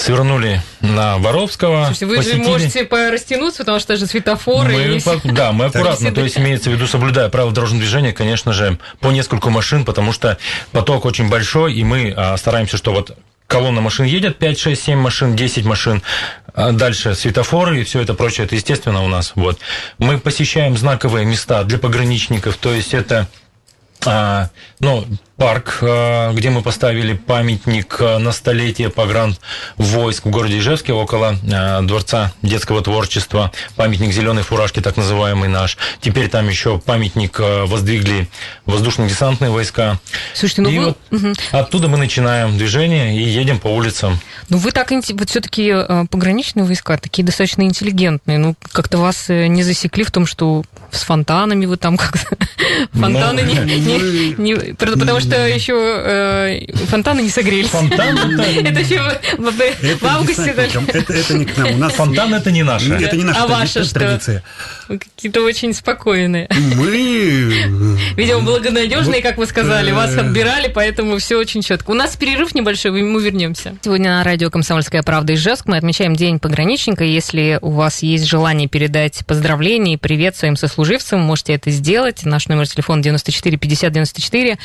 свернули 0.00 0.62
на 0.80 1.18
Воровского. 1.18 1.84
Слушайте, 1.84 2.06
вы 2.06 2.16
посетили... 2.16 2.42
же 2.42 2.48
можете 2.48 2.88
растянуться, 3.10 3.58
потому 3.60 3.80
что 3.80 3.96
же 3.96 4.06
светофоры. 4.06 4.72
Мы, 4.72 4.96
и... 4.96 5.00
по, 5.00 5.20
да, 5.24 5.52
мы 5.52 5.66
аккуратно, 5.66 6.12
то 6.12 6.22
есть 6.22 6.38
имеется 6.38 6.70
в 6.70 6.72
виду, 6.72 6.86
соблюдая 6.86 7.28
правила 7.28 7.52
дорожного 7.52 7.82
движения, 7.82 8.12
конечно 8.12 8.52
же, 8.52 8.78
по 9.00 9.10
нескольку 9.10 9.50
машин, 9.50 9.84
потому 9.84 10.12
что 10.12 10.38
поток 10.72 11.04
очень 11.04 11.28
большой, 11.28 11.74
и 11.74 11.84
мы 11.84 12.14
а, 12.16 12.36
стараемся, 12.36 12.76
что 12.76 12.92
вот 12.92 13.16
колонна 13.46 13.80
машин 13.80 14.06
едет, 14.06 14.38
5, 14.38 14.58
6, 14.58 14.82
7 14.82 14.98
машин, 14.98 15.36
10 15.36 15.64
машин, 15.64 16.02
а 16.54 16.72
дальше 16.72 17.14
светофоры 17.14 17.80
и 17.80 17.84
все 17.84 18.00
это 18.00 18.14
прочее, 18.14 18.46
это 18.46 18.54
естественно 18.54 19.02
у 19.02 19.08
нас. 19.08 19.32
Вот. 19.34 19.58
Мы 19.98 20.18
посещаем 20.18 20.76
знаковые 20.76 21.26
места 21.26 21.64
для 21.64 21.78
пограничников, 21.78 22.56
то 22.56 22.72
есть 22.72 22.94
это 22.94 23.28
а, 24.06 24.48
ну, 24.78 25.04
парк, 25.40 25.78
а, 25.80 26.34
где 26.34 26.50
мы 26.50 26.60
поставили 26.60 27.14
памятник 27.14 27.96
а, 27.98 28.18
на 28.18 28.30
столетие 28.30 28.90
погран 28.90 29.34
войск 29.78 30.26
в 30.26 30.30
городе 30.30 30.58
Ижевске 30.58 30.92
около 30.92 31.34
Дворца 31.82 32.34
детского 32.42 32.82
творчества, 32.82 33.50
памятник 33.74 34.12
зеленой 34.12 34.42
фуражки, 34.42 34.80
так 34.80 34.98
называемый 34.98 35.48
наш. 35.48 35.78
Теперь 36.02 36.28
там 36.28 36.46
еще 36.46 36.78
памятник 36.78 37.38
воздвигли 37.38 38.28
воздушно-десантные 38.66 39.50
войска. 39.50 39.98
Слушайте, 40.34 40.60
ну 40.60 40.68
и 40.68 40.78
вы... 40.78 40.84
вот 40.84 40.98
угу. 41.10 41.32
оттуда 41.52 41.88
мы 41.88 41.96
начинаем 41.96 42.58
движение 42.58 43.16
и 43.16 43.22
едем 43.22 43.60
по 43.60 43.68
улицам. 43.68 44.20
Ну 44.50 44.58
вы 44.58 44.72
так, 44.72 44.90
вот 44.90 45.30
все-таки 45.30 45.74
пограничные 46.10 46.64
войска 46.64 46.98
такие 46.98 47.24
достаточно 47.24 47.62
интеллигентные. 47.62 48.36
Ну 48.36 48.56
как-то 48.72 48.98
вас 48.98 49.30
э, 49.30 49.46
не 49.46 49.62
засекли 49.62 50.04
в 50.04 50.10
том, 50.10 50.26
что 50.26 50.64
с 50.90 51.02
фонтанами 51.02 51.64
вы 51.64 51.76
там 51.78 51.96
как-то... 51.96 52.36
Фонтаны 52.92 53.40
не, 53.40 54.34
не... 54.38 54.74
Потому 54.74 55.20
что 55.20 55.29
еще 55.36 55.74
э, 55.74 56.72
фонтаны 56.86 57.20
не 57.20 57.30
согрелись. 57.30 57.68
Фонтан 57.68 58.40
это 58.40 58.80
еще 58.80 59.00
в 59.38 60.04
августе. 60.04 60.50
Это 60.50 61.34
не 61.34 61.44
к 61.44 61.56
нам. 61.56 61.74
У 61.74 61.78
нас 61.78 61.92
фонтан 61.92 62.34
это 62.34 62.50
не 62.50 62.62
наше. 62.62 62.94
Это 62.94 63.16
не 63.16 63.24
наша 63.24 63.44
а 63.44 63.46
ваша 63.46 63.92
традиция. 63.92 64.42
Какие-то 64.88 65.42
очень 65.42 65.72
спокойные. 65.72 66.48
Мы... 66.76 66.90
Видимо, 68.16 68.40
благонадежные, 68.40 69.22
как 69.22 69.38
вы 69.38 69.46
сказали. 69.46 69.92
Вас 69.92 70.16
отбирали, 70.16 70.70
поэтому 70.72 71.18
все 71.18 71.36
очень 71.36 71.62
четко. 71.62 71.90
У 71.90 71.94
нас 71.94 72.16
перерыв 72.16 72.54
небольшой, 72.54 72.90
мы 72.90 73.22
вернемся. 73.22 73.76
Сегодня 73.82 74.10
на 74.10 74.24
радио 74.24 74.50
«Комсомольская 74.50 75.02
правда» 75.02 75.34
Ижевск 75.34 75.66
мы 75.66 75.76
отмечаем 75.76 76.16
День 76.16 76.38
пограничника. 76.38 77.04
Если 77.04 77.58
у 77.62 77.70
вас 77.70 78.02
есть 78.02 78.26
желание 78.26 78.68
передать 78.68 79.24
поздравления 79.26 79.94
и 79.94 79.96
привет 79.96 80.36
своим 80.36 80.56
сослуживцам, 80.56 81.20
можете 81.20 81.54
это 81.54 81.70
сделать. 81.70 82.24
Наш 82.24 82.48
номер 82.48 82.66
телефона 82.66 83.02
94 83.02 83.56
50 83.56 83.92
94, 83.92 84.58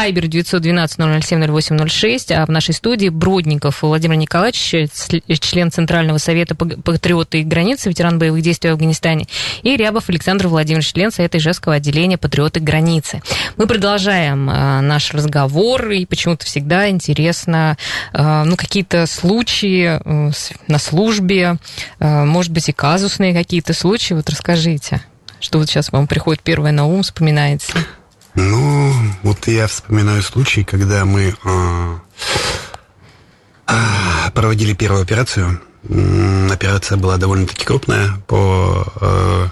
Вайбер 0.00 0.28
912 0.28 1.22
007 1.22 1.60
0806, 1.60 2.32
а 2.32 2.46
в 2.46 2.48
нашей 2.48 2.72
студии 2.72 3.10
Бродников 3.10 3.82
Владимир 3.82 4.16
Николаевич, 4.16 4.90
член 5.40 5.70
Центрального 5.70 6.16
совета 6.16 6.54
патриоты 6.54 7.40
и 7.40 7.44
границы, 7.44 7.90
ветеран 7.90 8.18
боевых 8.18 8.40
действий 8.40 8.70
в 8.70 8.72
Афганистане, 8.72 9.26
и 9.62 9.76
Рябов 9.76 10.08
Александр 10.08 10.48
Владимирович, 10.48 10.94
член 10.94 11.10
Совета 11.10 11.36
Ижевского 11.36 11.74
отделения 11.74 12.16
патриоты 12.16 12.60
границы. 12.60 13.20
Мы 13.58 13.66
продолжаем 13.66 14.48
э, 14.48 14.80
наш 14.80 15.12
разговор, 15.12 15.90
и 15.90 16.06
почему-то 16.06 16.46
всегда 16.46 16.88
интересно, 16.88 17.76
э, 18.14 18.44
ну, 18.44 18.56
какие-то 18.56 19.06
случаи 19.06 20.00
э, 20.02 20.30
на 20.66 20.78
службе, 20.78 21.58
э, 21.98 22.24
может 22.24 22.52
быть, 22.52 22.70
и 22.70 22.72
казусные 22.72 23.34
какие-то 23.34 23.74
случаи, 23.74 24.14
вот 24.14 24.30
расскажите. 24.30 25.02
Что 25.40 25.58
вот 25.58 25.68
сейчас 25.68 25.92
вам 25.92 26.06
приходит 26.06 26.42
первое 26.42 26.72
на 26.72 26.86
ум, 26.86 27.02
вспоминается? 27.02 27.74
Ну, 28.34 28.92
вот 29.22 29.48
я 29.48 29.66
вспоминаю 29.66 30.22
случай, 30.22 30.62
когда 30.62 31.04
мы 31.04 31.34
э, 31.44 31.98
э, 33.66 34.30
проводили 34.32 34.72
первую 34.74 35.02
операцию. 35.02 35.60
Операция 36.50 36.96
была 36.96 37.16
довольно-таки 37.16 37.64
крупная 37.64 38.22
по 38.28 38.86
э, 39.00 39.46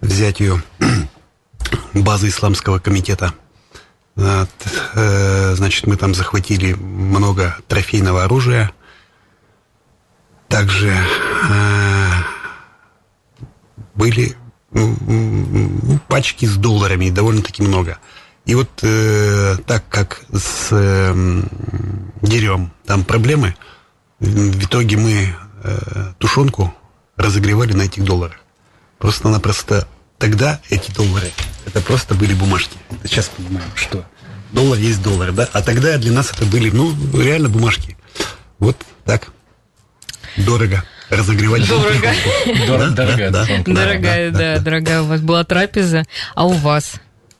взятию 0.00 0.60
базы 1.94 2.28
исламского 2.28 2.80
комитета. 2.80 3.32
Э, 4.16 4.46
значит, 5.54 5.86
мы 5.86 5.96
там 5.96 6.14
захватили 6.14 6.72
много 6.72 7.56
трофейного 7.68 8.24
оружия. 8.24 8.72
Также 10.48 10.92
были 13.94 14.36
пачки 16.08 16.46
с 16.46 16.56
долларами, 16.56 17.10
довольно-таки 17.10 17.62
много. 17.62 17.98
И 18.46 18.54
вот 18.54 18.70
э, 18.82 19.56
так 19.66 19.84
как 19.88 20.22
с 20.32 20.68
э, 20.70 21.42
деревом 22.22 22.72
там 22.86 23.04
проблемы, 23.04 23.54
в 24.18 24.64
итоге 24.64 24.96
мы 24.96 25.34
э, 25.62 26.12
тушенку 26.18 26.74
разогревали 27.16 27.72
на 27.72 27.82
этих 27.82 28.04
долларах. 28.04 28.38
Просто-напросто 28.98 29.86
тогда 30.18 30.60
эти 30.68 30.90
доллары, 30.90 31.30
это 31.66 31.80
просто 31.80 32.14
были 32.14 32.34
бумажки. 32.34 32.76
Сейчас 33.04 33.28
понимаем, 33.28 33.70
что 33.74 34.04
доллар 34.52 34.78
есть 34.78 35.02
доллар, 35.02 35.32
да? 35.32 35.48
А 35.52 35.62
тогда 35.62 35.96
для 35.98 36.12
нас 36.12 36.32
это 36.32 36.44
были, 36.44 36.70
ну, 36.70 36.94
реально 37.14 37.48
бумажки. 37.48 37.96
Вот 38.58 38.76
так. 39.04 39.32
Дорого 40.36 40.84
разогревать 41.10 41.68
Дорого. 41.68 42.12
Дорогая, 42.94 43.30
да. 43.30 43.46
Дорогая, 43.66 44.30
да, 44.30 44.58
дорогая 44.58 45.02
у 45.02 45.06
вас 45.06 45.20
была 45.20 45.44
трапеза. 45.44 46.04
А 46.34 46.46
у 46.46 46.52
вас? 46.52 46.94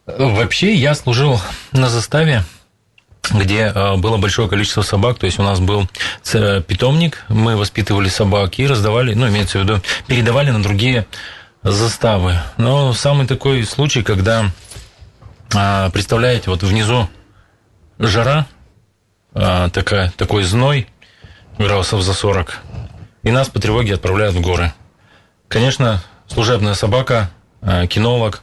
Вообще 0.06 0.74
я 0.74 0.94
служил 0.94 1.40
на 1.72 1.88
заставе 1.88 2.44
где 3.32 3.70
э, 3.72 3.96
было 3.96 4.16
большое 4.16 4.48
количество 4.48 4.82
собак, 4.82 5.18
то 5.18 5.26
есть 5.26 5.38
у 5.38 5.42
нас 5.42 5.60
был 5.60 5.86
питомник, 6.66 7.24
мы 7.28 7.54
воспитывали 7.56 8.08
собак 8.08 8.58
и 8.58 8.66
раздавали, 8.66 9.14
ну, 9.14 9.28
имеется 9.28 9.58
в 9.58 9.62
виду, 9.62 9.80
передавали 10.08 10.50
на 10.50 10.60
другие 10.60 11.06
заставы. 11.62 12.38
Но 12.56 12.92
самый 12.92 13.28
такой 13.28 13.64
случай, 13.64 14.02
когда, 14.02 14.46
а, 15.54 15.90
представляете, 15.90 16.50
вот 16.50 16.62
внизу 16.64 17.08
жара, 17.98 18.46
такая, 19.32 20.12
такой 20.16 20.42
зной, 20.42 20.88
градусов 21.58 22.02
за 22.02 22.14
40, 22.14 22.58
и 23.22 23.30
нас 23.30 23.48
по 23.48 23.60
тревоге 23.60 23.94
отправляют 23.94 24.34
в 24.34 24.40
горы. 24.40 24.72
Конечно, 25.48 26.02
служебная 26.26 26.74
собака, 26.74 27.30
а, 27.60 27.86
кинолог, 27.86 28.42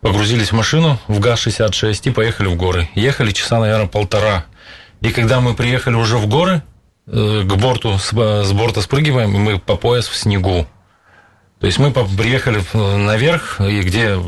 погрузились 0.00 0.50
в 0.50 0.56
машину 0.56 0.98
в 1.08 1.20
ГАЗ-66 1.20 2.08
и 2.08 2.10
поехали 2.10 2.48
в 2.48 2.56
горы. 2.56 2.88
Ехали 2.94 3.30
часа, 3.30 3.60
наверное, 3.60 3.86
полтора. 3.86 4.46
И 5.00 5.10
когда 5.10 5.40
мы 5.40 5.54
приехали 5.54 5.94
уже 5.94 6.16
в 6.16 6.26
горы, 6.26 6.62
э, 7.06 7.42
к 7.44 7.54
борту, 7.56 7.98
с 7.98 8.12
борта 8.52 8.80
спрыгиваем, 8.80 9.34
и 9.34 9.38
мы 9.38 9.58
по 9.58 9.76
пояс 9.76 10.08
в 10.08 10.16
снегу. 10.16 10.66
То 11.60 11.66
есть 11.66 11.78
мы 11.78 11.92
приехали 11.92 12.60
наверх, 12.74 13.60
где 13.60 14.18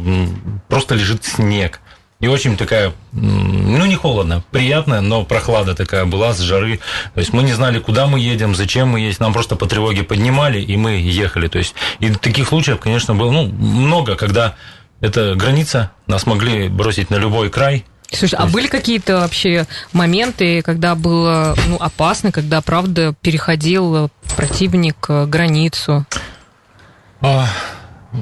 просто 0.69 0.95
лежит 0.95 1.25
снег. 1.25 1.81
И 2.25 2.26
очень 2.26 2.57
такая, 2.57 2.95
ну 3.12 3.85
не 3.85 3.97
холодно, 3.97 4.43
приятная, 4.50 5.02
но 5.02 5.26
прохлада 5.26 5.75
такая 5.75 6.07
была 6.07 6.33
с 6.33 6.40
жары. 6.40 6.81
То 7.12 7.21
есть 7.21 7.35
мы 7.35 7.43
не 7.43 7.52
знали, 7.52 7.81
куда 7.81 8.07
мы 8.07 8.19
едем, 8.19 8.54
зачем 8.54 8.88
мы 8.88 9.00
едем. 9.00 9.19
Нам 9.21 9.35
просто 9.35 9.57
по 9.57 9.66
тревоге 9.66 10.04
поднимали, 10.04 10.59
и 10.59 10.75
мы 10.78 10.93
ехали. 10.93 11.49
То 11.49 11.59
есть 11.59 11.75
и 11.99 12.09
таких 12.09 12.49
случаев, 12.49 12.81
конечно, 12.81 13.14
было 13.14 13.31
ну, 13.31 13.43
много, 13.45 14.16
когда 14.16 14.54
эта 15.02 15.35
граница 15.35 15.90
нас 16.07 16.25
могли 16.25 16.69
бросить 16.69 17.11
на 17.11 17.16
любой 17.16 17.50
край. 17.50 17.85
Слушай, 18.11 18.37
а 18.37 18.47
были 18.47 18.69
какие-то 18.69 19.16
вообще 19.19 19.66
моменты, 19.93 20.62
когда 20.62 20.95
было 20.95 21.54
ну, 21.69 21.76
опасно, 21.76 22.33
когда, 22.33 22.62
правда, 22.62 23.14
переходил 23.21 24.09
противник 24.35 24.97
э, 25.11 25.26
границу? 25.26 26.07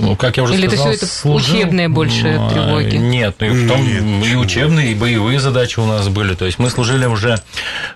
Ну, 0.00 0.16
как 0.16 0.38
я 0.38 0.44
уже 0.44 0.54
Или 0.54 0.68
сказал, 0.68 0.88
это 0.88 0.96
все 0.96 1.06
это 1.06 1.14
служил, 1.14 1.56
учебные 1.56 1.88
больше 1.88 2.40
тревоги? 2.50 2.96
Нет, 2.96 3.36
ну 3.40 3.46
и 3.46 3.50
в 3.50 3.68
том 3.68 3.84
нет, 3.84 4.26
и 4.26 4.36
учебные, 4.36 4.92
и 4.92 4.94
боевые 4.94 5.38
задачи 5.38 5.78
у 5.78 5.84
нас 5.84 6.08
были. 6.08 6.34
То 6.34 6.46
есть 6.46 6.58
мы 6.58 6.70
служили 6.70 7.04
уже 7.04 7.36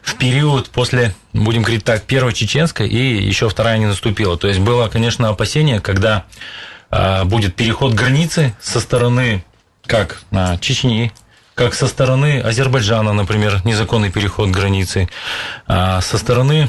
в 0.02 0.14
период 0.16 0.68
после, 0.68 1.14
будем 1.32 1.62
говорить 1.62 1.84
так, 1.84 2.02
первой 2.02 2.34
чеченской, 2.34 2.86
и 2.86 3.22
еще 3.22 3.48
вторая 3.48 3.78
не 3.78 3.86
наступила. 3.86 4.36
То 4.36 4.46
есть 4.46 4.60
было, 4.60 4.88
конечно, 4.88 5.30
опасение, 5.30 5.80
когда 5.80 6.24
а, 6.90 7.24
будет 7.24 7.54
переход 7.54 7.94
границы 7.94 8.54
со 8.60 8.80
стороны 8.80 9.42
как 9.86 10.20
а, 10.32 10.58
Чечни, 10.58 11.12
как 11.54 11.72
со 11.72 11.86
стороны 11.86 12.40
Азербайджана, 12.40 13.14
например, 13.14 13.62
незаконный 13.64 14.10
переход 14.10 14.50
границы, 14.50 15.08
а 15.66 16.02
со 16.02 16.18
стороны 16.18 16.68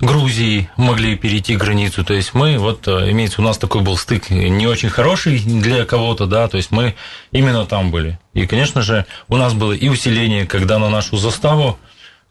Грузии 0.00 0.68
могли 0.76 1.16
перейти 1.16 1.56
границу. 1.56 2.04
То 2.04 2.14
есть 2.14 2.34
мы, 2.34 2.58
вот 2.58 2.86
э, 2.86 3.10
имеется, 3.10 3.40
у 3.40 3.44
нас 3.44 3.56
такой 3.56 3.80
был 3.80 3.96
стык 3.96 4.30
не 4.30 4.66
очень 4.66 4.90
хороший 4.90 5.38
для 5.38 5.84
кого-то, 5.84 6.26
да, 6.26 6.48
то 6.48 6.58
есть 6.58 6.70
мы 6.70 6.94
именно 7.32 7.64
там 7.64 7.90
были. 7.90 8.18
И, 8.34 8.46
конечно 8.46 8.82
же, 8.82 9.06
у 9.28 9.36
нас 9.36 9.54
было 9.54 9.72
и 9.72 9.88
усиление, 9.88 10.46
когда 10.46 10.78
на 10.78 10.90
нашу 10.90 11.16
заставу 11.16 11.78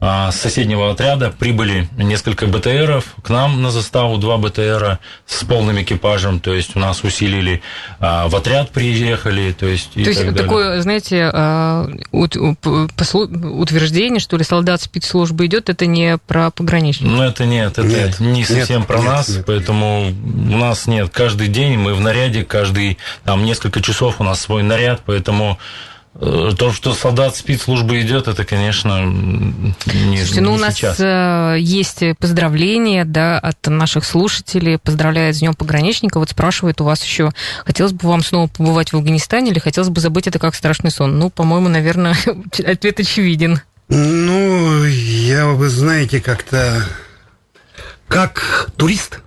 с 0.06 0.36
соседнего 0.36 0.92
отряда 0.92 1.32
прибыли 1.32 1.90
несколько 1.98 2.48
БТРов, 2.48 3.16
к 3.24 3.30
нам 3.30 3.62
на 3.62 3.72
заставу 3.72 4.18
два 4.18 4.38
БТРа 4.38 5.00
с 5.26 5.44
полным 5.44 5.82
экипажем, 5.82 6.40
то 6.40 6.54
есть 6.54 6.76
у 6.76 6.80
нас 6.80 7.04
усилили, 7.04 7.64
а, 8.00 8.28
в 8.28 8.36
отряд 8.36 8.70
приехали, 8.70 9.52
то 9.52 9.66
есть... 9.66 9.94
То 9.94 10.02
есть 10.02 10.36
такое, 10.36 10.82
знаете, 10.82 11.30
а, 11.34 11.90
утверждение, 12.12 14.20
что 14.20 14.38
ли, 14.38 14.44
солдат 14.44 14.82
спецслужбы 14.82 15.48
идет, 15.48 15.70
это 15.70 15.88
не 15.88 16.18
про 16.18 16.52
пограничников? 16.52 17.12
Ну, 17.12 17.24
это 17.24 17.46
нет, 17.46 17.80
это 17.80 17.88
нет, 17.88 18.20
не 18.20 18.44
совсем 18.44 18.82
нет, 18.82 18.88
про 18.88 18.98
нет, 18.98 19.06
нас, 19.06 19.30
нет. 19.30 19.46
поэтому 19.46 20.10
у 20.10 20.58
нас 20.58 20.88
нет. 20.88 21.10
Каждый 21.12 21.48
день 21.48 21.80
мы 21.80 21.96
в 21.96 22.02
наряде, 22.02 22.44
каждый 22.44 23.00
там 23.24 23.44
несколько 23.44 23.82
часов 23.82 24.22
у 24.22 24.24
нас 24.24 24.42
свой 24.42 24.62
наряд, 24.62 25.02
поэтому 25.06 25.58
то, 26.18 26.72
что 26.72 26.94
солдат 26.94 27.36
спецслужбы 27.36 28.00
идет, 28.00 28.30
это, 28.30 28.46
конечно, 28.46 29.04
не, 29.06 29.74
Слушайте, 30.18 30.42
ну, 30.42 30.52
не 30.52 30.56
у 30.56 30.60
нас 30.60 30.76
сейчас. 30.76 30.98
Э, 31.00 31.58
есть 31.60 32.04
поздравления 32.20 33.04
да, 33.04 33.38
от 33.38 33.68
наших 33.68 34.06
слушателей, 34.06 34.78
поздравляют 34.78 35.36
с 35.36 35.40
Днем 35.40 35.54
пограничника. 35.56 36.18
Вот 36.20 36.30
спрашивают 36.30 36.80
у 36.80 36.86
вас 36.86 37.04
еще, 37.04 37.32
хотелось 37.66 37.92
бы 37.92 38.08
вам 38.08 38.24
снова 38.24 38.48
побывать 38.48 38.94
в 38.94 38.96
Афганистане 38.96 39.52
или 39.52 39.60
хотелось 39.60 39.90
бы 39.90 40.00
забыть 40.00 40.28
это 40.28 40.40
как 40.40 40.56
страшный 40.56 40.90
сон? 40.90 41.20
Ну, 41.20 41.30
по-моему, 41.30 41.68
наверное, 41.68 42.16
ответ 42.66 43.00
очевиден. 43.02 43.60
Ну, 43.90 44.86
я, 44.86 45.48
вы 45.48 45.68
знаете, 45.68 46.22
как-то 46.22 46.88
как 48.08 48.72
турист, 48.78 49.20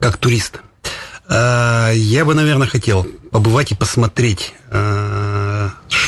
как 0.00 0.16
турист, 0.16 0.60
э, 1.28 1.92
я 1.94 2.24
бы, 2.24 2.34
наверное, 2.34 2.66
хотел 2.66 3.06
побывать 3.30 3.70
и 3.70 3.76
посмотреть 3.76 4.54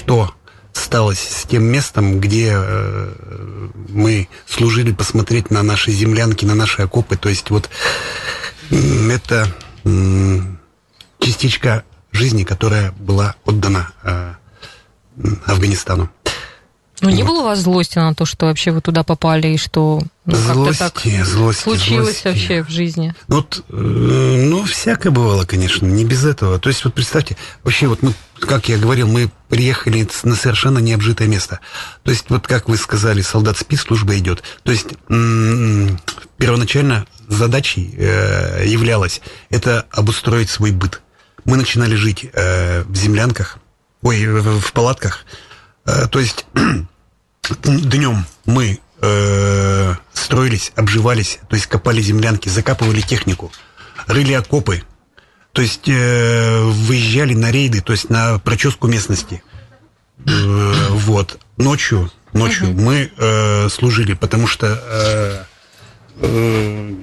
что 0.06 0.32
сталось 0.72 1.18
с 1.18 1.46
тем 1.46 1.64
местом, 1.64 2.20
где 2.20 2.52
э, 2.54 3.68
мы 3.88 4.28
служили, 4.46 4.92
посмотреть 4.92 5.50
на 5.50 5.64
наши 5.64 5.90
землянки, 5.90 6.44
на 6.44 6.54
наши 6.54 6.82
окопы. 6.82 7.16
То 7.16 7.28
есть 7.28 7.50
вот 7.50 7.68
это 8.70 9.52
частичка 11.18 11.82
жизни, 12.12 12.44
которая 12.44 12.92
была 12.92 13.34
отдана 13.44 13.90
э, 14.04 14.34
Афганистану. 15.44 16.08
Ну, 17.00 17.10
не 17.10 17.25
вот. 17.25 17.28
было 17.30 17.40
у 17.40 17.44
вас 17.44 17.58
злости 17.58 17.98
на 17.98 18.14
то, 18.14 18.25
что 18.25 18.46
вообще 18.46 18.70
вы 18.70 18.80
туда 18.80 19.02
попали 19.02 19.48
и 19.48 19.56
что 19.58 20.00
ну, 20.25 20.36
злости, 20.36 20.78
так 20.78 21.00
злости, 21.25 21.62
случилось 21.62 22.22
злости. 22.22 22.28
вообще 22.28 22.62
в 22.62 22.70
жизни? 22.70 23.12
Вот, 23.26 23.64
э, 23.68 23.75
ну, 23.75 24.62
всякое 24.64 25.10
бывало, 25.10 25.44
конечно, 25.44 25.84
не 25.84 26.04
без 26.04 26.25
этого. 26.25 26.60
То 26.60 26.68
есть, 26.68 26.84
вот 26.84 26.94
представьте, 26.94 27.36
вообще 27.64 27.88
вот 27.88 28.02
мы, 28.02 28.14
как 28.40 28.68
я 28.68 28.78
говорил, 28.78 29.08
мы 29.08 29.30
приехали 29.48 30.08
на 30.24 30.34
совершенно 30.34 30.78
необжитое 30.78 31.28
место. 31.28 31.60
То 32.02 32.10
есть, 32.10 32.26
вот 32.28 32.46
как 32.46 32.68
вы 32.68 32.76
сказали, 32.76 33.22
солдат 33.22 33.56
спецслужба 33.58 34.16
идет. 34.18 34.42
То 34.62 34.72
есть, 34.72 34.88
первоначально 36.36 37.06
задачей 37.28 37.94
э, 37.96 38.64
являлось 38.66 39.20
это 39.50 39.86
обустроить 39.90 40.50
свой 40.50 40.72
быт. 40.72 41.02
Мы 41.44 41.56
начинали 41.56 41.94
жить 41.94 42.28
э, 42.32 42.82
в 42.82 42.94
землянках, 42.96 43.58
ой, 44.02 44.26
в 44.26 44.72
палатках, 44.72 45.24
Э, 45.86 46.08
то 46.08 46.18
есть 46.18 46.46
днем 47.64 48.24
мы 48.44 48.80
э, 49.00 49.94
строились, 50.12 50.72
обживались, 50.74 51.38
то 51.48 51.56
есть 51.56 51.66
копали 51.66 52.00
землянки, 52.00 52.48
закапывали 52.48 53.00
технику, 53.00 53.52
рыли 54.06 54.32
окопы, 54.32 54.82
то 55.56 55.62
есть 55.62 55.88
э, 55.88 56.60
выезжали 56.64 57.32
на 57.32 57.50
рейды, 57.50 57.80
то 57.80 57.92
есть 57.92 58.10
на 58.10 58.38
проческу 58.38 58.88
местности. 58.88 59.42
Э, 60.26 60.75
вот. 60.90 61.38
Ночью, 61.56 62.12
ночью 62.34 62.68
угу. 62.68 62.82
мы 62.82 63.10
э, 63.16 63.68
служили, 63.70 64.12
потому 64.12 64.46
что 64.48 64.66
э, 64.66 65.44
э, 66.20 66.94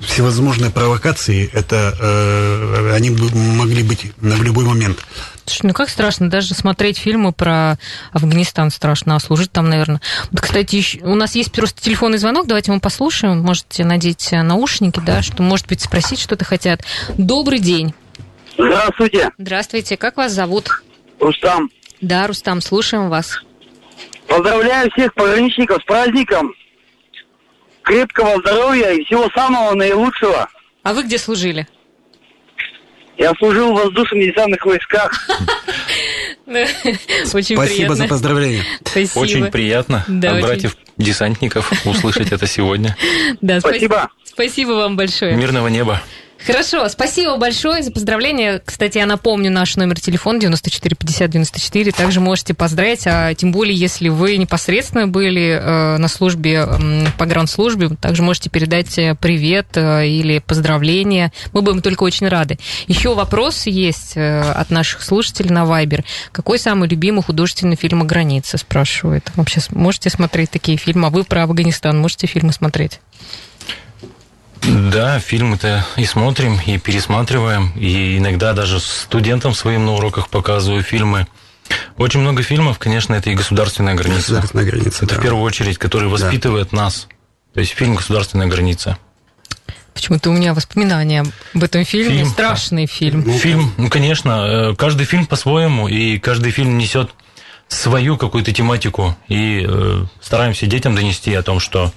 всевозможные 0.00 0.70
провокации, 0.70 1.48
это 1.50 1.96
э, 1.98 2.92
они 2.94 3.08
могли 3.08 3.82
быть 3.82 4.12
в 4.18 4.42
любой 4.42 4.66
момент. 4.66 4.98
Слушай, 5.44 5.66
ну 5.66 5.72
как 5.72 5.88
страшно, 5.88 6.30
даже 6.30 6.54
смотреть 6.54 6.98
фильмы 6.98 7.32
про 7.32 7.78
Афганистан 8.12 8.70
страшно, 8.70 9.16
а 9.16 9.20
служить 9.20 9.50
там, 9.52 9.68
наверное. 9.68 10.00
Вот, 10.30 10.40
кстати, 10.40 10.76
еще, 10.76 11.00
у 11.00 11.14
нас 11.14 11.34
есть 11.34 11.52
просто 11.52 11.82
телефонный 11.82 12.18
звонок, 12.18 12.46
давайте 12.46 12.72
мы 12.72 12.80
послушаем, 12.80 13.40
можете 13.40 13.84
надеть 13.84 14.30
наушники, 14.32 15.00
да, 15.04 15.22
что, 15.22 15.42
может 15.42 15.66
быть, 15.66 15.80
спросить 15.80 16.20
что-то 16.20 16.44
хотят. 16.44 16.82
Добрый 17.18 17.58
день. 17.58 17.94
Здравствуйте. 18.56 19.30
Здравствуйте, 19.38 19.96
как 19.96 20.16
вас 20.16 20.32
зовут? 20.32 20.82
Рустам. 21.18 21.70
Да, 22.00 22.26
Рустам, 22.26 22.60
слушаем 22.60 23.08
вас. 23.08 23.40
Поздравляю 24.26 24.90
всех 24.92 25.12
пограничников 25.14 25.82
с 25.82 25.84
праздником. 25.84 26.54
Крепкого 27.82 28.38
здоровья 28.40 28.90
и 28.90 29.04
всего 29.04 29.28
самого 29.34 29.74
наилучшего. 29.74 30.48
А 30.82 30.94
вы 30.94 31.02
где 31.04 31.18
служили? 31.18 31.66
Я 33.18 33.32
служил 33.38 33.72
в 33.72 33.74
воздушно-десантных 33.74 34.64
войсках. 34.64 35.12
Очень 36.46 37.26
Спасибо 37.26 37.64
приятно. 37.64 37.94
за 37.94 38.08
поздравление. 38.08 38.64
Спасибо. 38.84 39.18
Очень 39.22 39.46
приятно 39.50 40.04
да, 40.08 40.30
от 40.30 40.34
очень... 40.36 40.46
братьев-десантников 40.46 41.86
услышать 41.86 42.32
это 42.32 42.46
сегодня. 42.46 42.96
Да, 43.40 43.60
спасибо. 43.60 44.10
Спасибо 44.24 44.72
вам 44.72 44.96
большое. 44.96 45.36
Мирного 45.36 45.68
неба. 45.68 46.02
Хорошо, 46.46 46.88
спасибо 46.88 47.36
большое 47.36 47.82
за 47.84 47.92
поздравление. 47.92 48.60
Кстати, 48.64 48.98
я 48.98 49.06
напомню 49.06 49.50
наш 49.50 49.76
номер 49.76 50.00
телефона 50.00 50.40
94 50.40 50.96
50 50.96 51.30
94. 51.30 51.92
Также 51.92 52.20
можете 52.20 52.52
поздравить, 52.52 53.06
а 53.06 53.32
тем 53.34 53.52
более, 53.52 53.76
если 53.76 54.08
вы 54.08 54.36
непосредственно 54.36 55.06
были 55.06 55.60
э, 55.60 55.98
на 55.98 56.08
службе, 56.08 56.66
э, 56.66 57.06
погранслужбе, 57.16 57.90
также 57.90 58.22
можете 58.22 58.50
передать 58.50 58.98
э, 58.98 59.14
привет 59.14 59.68
э, 59.74 60.08
или 60.08 60.40
поздравления. 60.40 61.32
Мы 61.52 61.62
будем 61.62 61.80
только 61.80 62.02
очень 62.02 62.26
рады. 62.26 62.58
Еще 62.88 63.14
вопрос 63.14 63.66
есть 63.66 64.16
э, 64.16 64.40
от 64.40 64.70
наших 64.70 65.02
слушателей 65.02 65.50
на 65.50 65.64
Вайбер. 65.64 66.04
Какой 66.32 66.58
самый 66.58 66.88
любимый 66.88 67.22
художественный 67.22 67.76
фильм 67.76 68.02
о 68.02 68.04
границе, 68.04 68.58
спрашивают. 68.58 69.30
Вообще 69.36 69.60
можете 69.70 70.10
смотреть 70.10 70.50
такие 70.50 70.76
фильмы? 70.76 71.06
А 71.06 71.10
вы 71.10 71.22
про 71.22 71.44
Афганистан 71.44 71.98
можете 71.98 72.26
фильмы 72.26 72.52
смотреть? 72.52 72.98
Да, 74.62 75.18
фильмы-то 75.18 75.84
и 75.96 76.04
смотрим, 76.04 76.58
и 76.64 76.78
пересматриваем, 76.78 77.72
и 77.76 78.18
иногда 78.18 78.52
даже 78.52 78.78
студентам 78.80 79.54
своим 79.54 79.86
на 79.86 79.94
уроках 79.94 80.28
показываю 80.28 80.82
фильмы. 80.82 81.26
Очень 81.96 82.20
много 82.20 82.42
фильмов, 82.42 82.78
конечно, 82.78 83.14
это 83.14 83.30
и 83.30 83.34
государственная 83.34 83.94
граница. 83.94 84.18
Государственная 84.20 84.64
граница, 84.64 85.04
Это 85.04 85.14
да. 85.14 85.20
в 85.20 85.22
первую 85.22 85.42
очередь, 85.42 85.78
который 85.78 86.08
воспитывает 86.08 86.68
да. 86.70 86.76
нас. 86.76 87.08
То 87.54 87.60
есть 87.60 87.72
фильм 87.72 87.96
«Государственная 87.96 88.46
граница». 88.46 88.98
Почему-то 89.94 90.30
у 90.30 90.32
меня 90.32 90.54
воспоминания 90.54 91.24
об 91.54 91.62
этом 91.62 91.84
фильме. 91.84 92.18
Фильм, 92.18 92.28
Страшный 92.28 92.86
фильм. 92.86 93.24
Ну, 93.26 93.32
фильм, 93.36 93.72
ну, 93.76 93.90
конечно, 93.90 94.70
э, 94.72 94.74
каждый 94.74 95.04
фильм 95.04 95.26
по-своему, 95.26 95.86
и 95.86 96.18
каждый 96.18 96.50
фильм 96.50 96.78
несет 96.78 97.10
свою 97.68 98.16
какую-то 98.16 98.52
тематику. 98.52 99.16
И 99.28 99.66
э, 99.68 100.04
стараемся 100.22 100.66
детям 100.66 100.94
донести 100.94 101.34
о 101.34 101.42
том, 101.42 101.60
что 101.60 101.92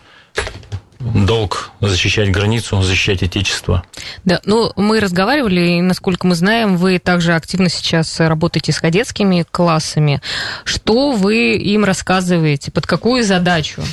долг 1.14 1.72
защищать 1.82 2.32
границу, 2.32 2.82
защищать 2.82 3.24
Отечество. 3.24 3.84
Да, 4.24 4.42
ну 4.46 4.72
мы 4.76 5.00
разговаривали, 5.00 5.78
и 5.78 5.82
насколько 5.82 6.28
мы 6.28 6.36
знаем, 6.36 6.78
вы 6.78 7.00
также 7.00 7.34
активно 7.34 7.70
сейчас 7.70 8.20
работаете 8.20 8.72
с 8.72 8.80
кадетскими 8.80 9.46
классами. 9.50 10.22
Что 10.64 11.12
вы 11.12 11.56
им 11.56 11.86
рассказываете? 11.86 12.72
Под 12.72 12.88
какую 12.88 13.24
задачу? 13.24 13.84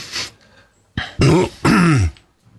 Ну, 1.18 1.51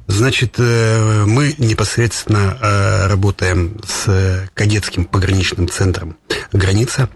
значит, 0.07 0.55
э, 0.57 1.25
мы 1.25 1.55
непосредственно 1.57 2.57
э, 2.59 3.07
работаем 3.07 3.81
с 3.87 4.49
кадетским 4.53 5.05
пограничным 5.05 5.67
центром 5.67 6.17
«Граница», 6.51 7.09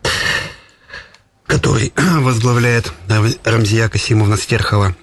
который 1.45 1.93
возглавляет 1.97 2.91
Рамзия 3.43 3.89
Касимовна 3.89 4.37
Стерхова. 4.37 4.95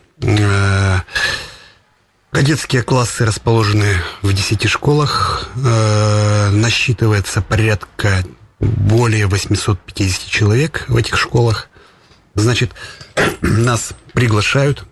Кадетские 2.34 2.82
классы 2.82 3.24
расположены 3.24 3.94
в 4.22 4.32
10 4.32 4.68
школах. 4.68 5.48
Э, 5.54 6.50
насчитывается 6.50 7.40
порядка 7.42 8.24
более 8.58 9.28
850 9.28 10.28
человек 10.28 10.84
в 10.88 10.96
этих 10.96 11.16
школах. 11.16 11.68
Значит, 12.34 12.72
нас 13.40 13.92
приглашают 14.14 14.84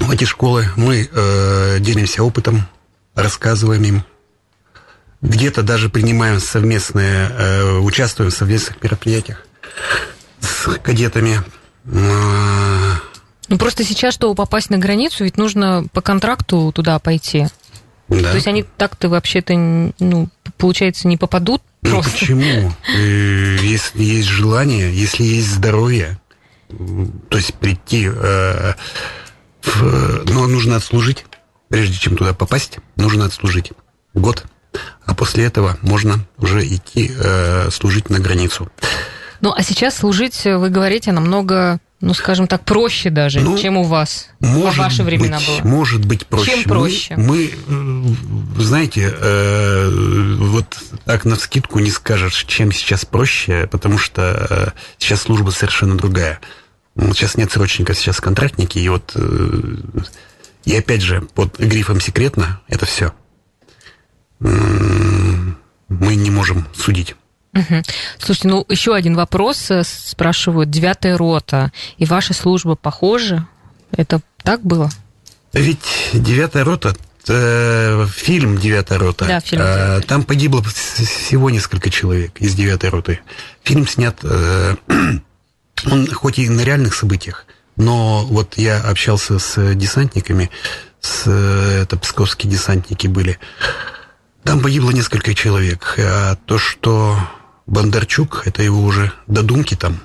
в 0.00 0.10
эти 0.10 0.24
школы. 0.24 0.68
Мы 0.74 1.08
э, 1.08 1.76
делимся 1.78 2.24
опытом, 2.24 2.66
рассказываем 3.14 3.84
им. 3.84 4.04
Где-то 5.22 5.62
даже 5.62 5.88
принимаем 5.88 6.40
совместные, 6.40 7.30
э, 7.30 7.78
участвуем 7.78 8.32
в 8.32 8.34
совместных 8.34 8.82
мероприятиях 8.82 9.46
с 10.40 10.76
кадетами. 10.82 11.40
Э, 11.84 12.94
ну, 13.48 13.58
просто 13.58 13.84
сейчас, 13.84 14.14
чтобы 14.14 14.34
попасть 14.34 14.70
на 14.70 14.78
границу, 14.78 15.24
ведь 15.24 15.36
нужно 15.36 15.84
по 15.92 16.00
контракту 16.00 16.72
туда 16.74 16.98
пойти. 16.98 17.46
Да. 18.08 18.30
То 18.30 18.34
есть 18.34 18.46
они 18.46 18.64
так-то 18.76 19.08
вообще-то, 19.08 19.54
ну, 19.54 20.28
получается, 20.58 21.08
не 21.08 21.16
попадут 21.16 21.62
ну, 21.82 21.90
просто. 21.90 22.10
почему? 22.12 22.72
Э, 22.96 23.56
если 23.60 24.02
есть 24.02 24.28
желание, 24.28 24.94
если 24.94 25.22
есть 25.22 25.48
здоровье, 25.48 26.18
то 27.28 27.36
есть 27.36 27.54
прийти 27.54 28.08
э, 28.12 28.74
в, 29.62 30.30
но 30.30 30.46
нужно 30.46 30.76
отслужить, 30.76 31.24
прежде 31.68 31.96
чем 31.96 32.16
туда 32.16 32.34
попасть, 32.34 32.78
нужно 32.96 33.26
отслужить 33.26 33.72
год, 34.14 34.44
а 35.04 35.14
после 35.14 35.44
этого 35.44 35.78
можно 35.82 36.26
уже 36.38 36.66
идти 36.66 37.10
э, 37.16 37.70
служить 37.70 38.10
на 38.10 38.18
границу. 38.18 38.70
Ну, 39.40 39.52
а 39.54 39.62
сейчас 39.62 39.96
служить, 39.96 40.44
вы 40.44 40.70
говорите, 40.70 41.12
намного, 41.12 41.78
ну, 42.04 42.12
скажем 42.12 42.46
так, 42.46 42.64
проще 42.64 43.08
даже, 43.08 43.40
ну, 43.40 43.56
чем 43.56 43.78
у 43.78 43.84
вас 43.84 44.28
может 44.38 44.74
в 44.74 44.78
ваши 44.78 45.02
времена 45.02 45.38
быть, 45.38 45.46
было. 45.46 45.60
Может 45.64 46.04
быть 46.04 46.26
проще. 46.26 46.50
Чем 46.50 46.64
проще? 46.64 47.16
Мы, 47.16 47.54
мы 47.66 48.62
знаете, 48.62 49.10
э, 49.18 49.90
вот 50.38 50.66
так 51.06 51.24
на 51.24 51.36
вскидку 51.36 51.78
не 51.78 51.90
скажешь, 51.90 52.44
чем 52.44 52.72
сейчас 52.72 53.06
проще, 53.06 53.66
потому 53.70 53.96
что 53.96 54.74
э, 54.76 54.78
сейчас 54.98 55.22
служба 55.22 55.48
совершенно 55.50 55.96
другая. 55.96 56.40
Вот 56.94 57.16
сейчас 57.16 57.38
нет 57.38 57.50
срочников, 57.50 57.96
сейчас 57.96 58.20
контрактники, 58.20 58.78
и 58.78 58.88
вот... 58.90 59.12
Э, 59.14 59.76
и 60.66 60.76
опять 60.76 61.02
же, 61.02 61.22
под 61.22 61.58
грифом 61.58 62.00
«секретно» 62.00 62.60
это 62.68 62.86
все. 62.86 63.12
Мы 64.40 65.56
не 66.16 66.30
можем 66.30 66.66
судить. 66.74 67.16
Угу. 67.54 67.82
Слушайте, 68.18 68.48
ну 68.48 68.64
еще 68.68 68.94
один 68.94 69.14
вопрос 69.14 69.70
э, 69.70 69.82
спрашивают. 69.84 70.70
Девятая 70.70 71.16
рота 71.16 71.72
и 71.98 72.04
ваша 72.04 72.34
служба 72.34 72.74
похожи? 72.74 73.46
Это 73.96 74.20
так 74.42 74.62
было? 74.62 74.90
Ведь 75.52 76.10
девятая 76.12 76.64
рота 76.64 76.94
фильм 77.26 78.58
«Девятая 78.58 78.98
рота». 78.98 79.24
Да, 79.24 79.40
фильм 79.40 79.62
э, 79.64 80.00
Там 80.02 80.24
погибло 80.24 80.62
всего 80.62 81.48
несколько 81.48 81.88
человек 81.88 82.38
из 82.38 82.54
«Девятой 82.54 82.90
роты». 82.90 83.20
Фильм 83.62 83.88
снят, 83.88 84.14
э, 84.22 84.76
он 85.90 86.06
хоть 86.12 86.38
и 86.38 86.48
на 86.50 86.60
реальных 86.60 86.94
событиях, 86.94 87.46
но 87.76 88.26
вот 88.26 88.58
я 88.58 88.78
общался 88.78 89.38
с 89.38 89.74
десантниками, 89.74 90.50
с, 91.00 91.26
это 91.26 91.96
псковские 91.96 92.52
десантники 92.52 93.06
были, 93.06 93.38
там 94.42 94.60
погибло 94.60 94.90
несколько 94.90 95.34
человек. 95.34 95.94
А 95.98 96.36
то, 96.46 96.58
что 96.58 97.18
Бондарчук, 97.66 98.42
это 98.46 98.62
его 98.62 98.82
уже 98.82 99.12
додумки 99.26 99.74
там. 99.74 100.00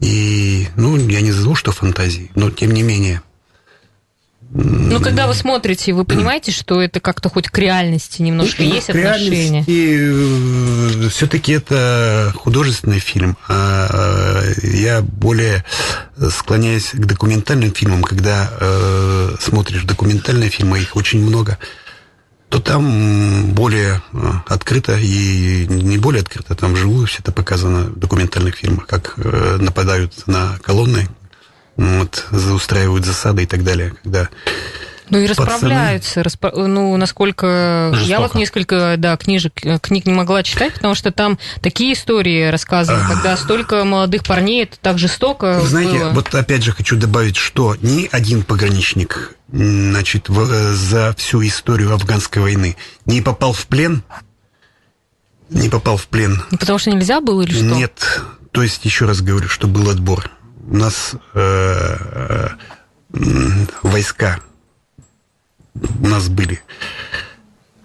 И, 0.00 0.68
ну, 0.76 0.96
я 0.96 1.20
не 1.20 1.30
назову, 1.30 1.54
что 1.54 1.72
фантазии, 1.72 2.30
но 2.34 2.50
тем 2.50 2.72
не 2.72 2.82
менее. 2.82 3.22
Ну, 4.52 5.00
когда 5.00 5.26
вы 5.26 5.34
смотрите, 5.34 5.92
вы 5.92 6.04
понимаете, 6.04 6.52
что 6.52 6.80
это 6.80 7.00
как-то 7.00 7.28
хоть 7.28 7.48
к 7.48 7.58
реальности 7.58 8.22
немножко 8.22 8.62
ну, 8.62 8.74
есть 8.74 8.90
отношение? 8.90 9.64
И 9.66 11.08
все-таки 11.08 11.52
это 11.52 12.32
художественный 12.36 13.00
фильм. 13.00 13.36
А 13.48 14.42
я 14.62 15.02
более 15.02 15.64
склоняюсь 16.30 16.90
к 16.92 17.04
документальным 17.04 17.72
фильмам, 17.72 18.02
когда 18.02 18.50
э, 18.60 19.36
смотришь 19.40 19.82
документальные 19.82 20.50
фильмы, 20.50 20.80
их 20.80 20.94
очень 20.96 21.26
много 21.26 21.58
то 22.48 22.60
там 22.60 23.52
более 23.52 24.02
э, 24.12 24.30
открыто 24.46 24.96
и 24.96 25.66
не 25.66 25.98
более 25.98 26.22
открыто, 26.22 26.54
там 26.54 26.74
вживую 26.74 27.06
все 27.06 27.18
это 27.20 27.32
показано 27.32 27.84
в 27.84 27.98
документальных 27.98 28.56
фильмах, 28.56 28.86
как 28.86 29.14
э, 29.16 29.56
нападают 29.60 30.26
на 30.26 30.58
колонны, 30.62 31.08
вот, 31.76 32.26
устраивают 32.30 33.04
засады 33.04 33.42
и 33.42 33.46
так 33.46 33.64
далее, 33.64 33.94
когда 34.02 34.28
ну 35.10 35.18
и 35.18 35.26
расправляются. 35.26 36.22
Распро... 36.22 36.50
Ну, 36.50 36.96
насколько... 36.96 37.90
Жестоко. 37.92 38.10
Я 38.10 38.20
вот 38.20 38.34
несколько 38.34 38.94
да, 38.98 39.16
книжек, 39.16 39.52
э, 39.64 39.78
книг 39.78 40.06
не 40.06 40.12
могла 40.12 40.42
читать, 40.42 40.74
потому 40.74 40.94
что 40.94 41.12
там 41.12 41.38
такие 41.60 41.92
истории 41.92 42.48
рассказывают, 42.48 43.06
когда 43.06 43.36
столько 43.36 43.84
молодых 43.84 44.24
парней, 44.24 44.64
это 44.64 44.76
так 44.80 44.98
жестоко 44.98 45.58
Вы 45.60 45.68
знаете, 45.68 45.98
было. 45.98 46.10
вот 46.10 46.34
опять 46.34 46.62
же 46.62 46.72
хочу 46.72 46.96
добавить, 46.96 47.36
что 47.36 47.76
ни 47.80 48.08
один 48.10 48.42
пограничник 48.42 49.34
значит, 49.52 50.28
в, 50.28 50.40
э, 50.40 50.72
за 50.72 51.14
всю 51.16 51.44
историю 51.46 51.92
афганской 51.92 52.42
войны 52.42 52.76
не 53.04 53.22
попал 53.22 53.52
в 53.52 53.66
плен, 53.66 54.02
не 55.48 55.68
попал 55.68 55.96
в 55.96 56.06
плен. 56.08 56.42
Потому 56.50 56.78
что 56.78 56.90
нельзя 56.90 57.20
было 57.20 57.42
или 57.42 57.52
что? 57.52 57.64
Нет. 57.64 58.22
То 58.52 58.62
есть, 58.62 58.84
еще 58.84 59.04
раз 59.04 59.20
говорю, 59.20 59.48
что 59.48 59.66
был 59.66 59.90
отбор. 59.90 60.30
У 60.68 60.76
нас 60.76 61.12
э, 61.34 61.96
э, 63.12 63.66
войска 63.82 64.40
у 66.02 66.06
нас 66.08 66.28
были 66.28 66.60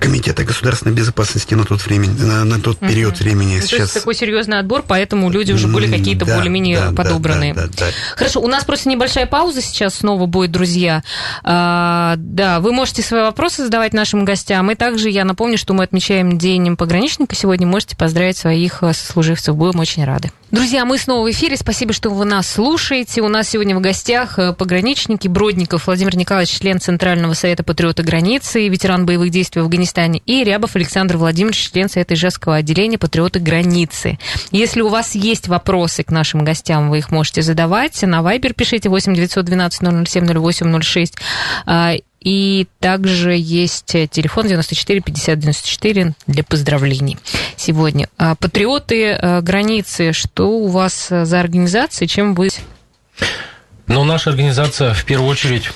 Комитета 0.02 0.44
государственной 0.44 0.96
безопасности 0.96 1.54
на 1.54 1.64
тот, 1.64 1.86
времени, 1.86 2.20
на, 2.20 2.44
на 2.44 2.60
тот 2.60 2.80
период 2.80 3.14
угу. 3.14 3.24
времени. 3.24 3.58
Ну, 3.58 3.62
Сейчас... 3.62 3.70
То 3.70 3.84
есть 3.84 3.94
такой 3.94 4.16
серьезный 4.16 4.58
отбор, 4.58 4.84
поэтому 4.88 5.30
люди 5.30 5.52
уже 5.52 5.68
были 5.68 5.96
какие-то 5.96 6.26
да, 6.26 6.38
более-менее 6.38 6.80
да, 6.80 6.92
подобранные. 6.92 7.54
Да, 7.54 7.68
да, 7.68 7.68
да, 7.68 7.86
да. 7.86 7.92
Хорошо, 8.16 8.42
у 8.42 8.48
нас 8.48 8.66
просто 8.66 8.90
небольшая 8.90 9.28
пауза 9.28 9.62
сейчас 9.62 9.94
снова 9.94 10.26
будет, 10.26 10.50
друзья. 10.50 11.04
А, 11.44 12.16
да, 12.18 12.62
вы 12.62 12.72
можете 12.72 13.04
свои 13.04 13.22
вопросы 13.22 13.64
задавать 13.64 13.94
нашим 13.94 14.26
гостям. 14.26 14.72
И 14.72 14.76
также 14.76 15.08
я 15.12 15.24
напомню, 15.24 15.60
что 15.60 15.76
мы 15.76 15.84
отмечаем 15.84 16.40
День 16.40 16.76
пограничника. 16.78 17.36
Сегодня 17.36 17.68
можете 17.68 17.96
поздравить 17.96 18.38
своих 18.38 18.82
э, 18.82 18.94
сослуживцев. 18.94 19.56
Будем 19.56 19.80
очень 19.82 20.04
рады. 20.04 20.32
Друзья, 20.52 20.84
мы 20.84 20.98
снова 20.98 21.26
в 21.26 21.32
эфире. 21.32 21.56
Спасибо, 21.56 21.94
что 21.94 22.10
вы 22.10 22.26
нас 22.26 22.46
слушаете. 22.46 23.22
У 23.22 23.30
нас 23.30 23.48
сегодня 23.48 23.74
в 23.74 23.80
гостях 23.80 24.38
э, 24.38 24.52
пограничники 24.52 25.30
Бродников 25.30 25.88
Владимир 25.88 26.18
Николаевич, 26.18 26.60
член 26.60 26.82
Центрального 26.82 27.34
совета 27.36 27.64
патриота 27.64 28.04
границы, 28.04 28.68
ветеран 28.68 29.06
боевых 29.06 29.30
действий 29.30 29.62
в 29.62 29.66
Афганистане 29.66 30.22
и 30.26 30.44
Рябов 30.44 30.76
Александр 30.76 31.16
Владимирович, 31.16 31.72
член 31.72 31.88
Совета 31.88 32.16
Ижевского 32.16 32.58
отделения 32.58 32.98
«Патриоты 32.98 33.40
границы». 33.40 34.20
Если 34.52 34.82
у 34.82 34.90
вас 34.90 35.16
есть 35.16 35.48
вопросы 35.48 36.04
к 36.04 36.12
нашим 36.12 36.44
гостям, 36.44 36.90
вы 36.90 36.98
их 36.98 37.12
можете 37.12 37.42
задавать. 37.42 38.04
На 38.04 38.22
Вайбер 38.22 38.54
пишите 38.54 38.90
8 38.90 39.16
912 39.16 40.08
007 40.10 40.38
08 40.38 40.82
06. 40.82 41.16
И 42.24 42.68
также 42.80 43.36
есть 43.36 43.88
телефон 44.12 44.48
94 44.48 45.02
50 45.02 45.40
94 45.40 46.14
для 46.28 46.44
поздравлений 46.44 47.18
сегодня. 47.58 48.10
А, 48.18 48.36
Патриоты 48.36 49.06
э, 49.06 49.42
границы, 49.42 50.14
что 50.14 50.50
у 50.50 50.68
вас 50.68 51.08
за 51.10 51.40
организация, 51.40 52.08
чем 52.08 52.36
вы... 52.36 52.50
Ну, 53.88 54.04
наша 54.04 54.30
организация 54.30 54.94
в 54.94 55.04
первую 55.04 55.30
очередь 55.30 55.72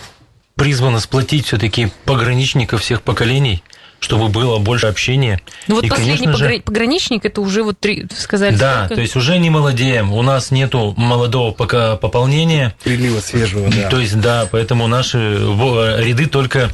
призвана 0.55 0.99
сплотить 0.99 1.47
все-таки 1.47 1.89
пограничников 2.05 2.81
всех 2.81 3.01
поколений– 3.01 3.63
чтобы 4.05 4.29
было 4.29 4.59
больше 4.59 4.85
общения. 4.85 5.41
Ну 5.67 5.75
вот 5.75 5.83
и, 5.83 5.89
последний 5.89 6.27
погра... 6.27 6.49
же... 6.49 6.59
пограничник, 6.61 7.25
это 7.25 7.41
уже 7.41 7.63
вот 7.63 7.79
три, 7.79 8.05
сказали. 8.15 8.55
Да, 8.55 8.85
сколько? 8.85 8.95
то 8.95 9.01
есть 9.01 9.15
уже 9.15 9.39
не 9.39 9.49
молодеем, 9.49 10.13
у 10.13 10.21
нас 10.21 10.51
нету 10.51 10.93
молодого 10.95 11.51
пока 11.51 11.95
пополнения. 11.97 12.75
Прилива 12.83 13.19
свежего, 13.19 13.67
да. 13.69 13.89
То 13.89 13.99
есть, 13.99 14.19
да, 14.21 14.47
поэтому 14.51 14.87
наши 14.87 15.17
ряды 15.17 16.27
только 16.27 16.69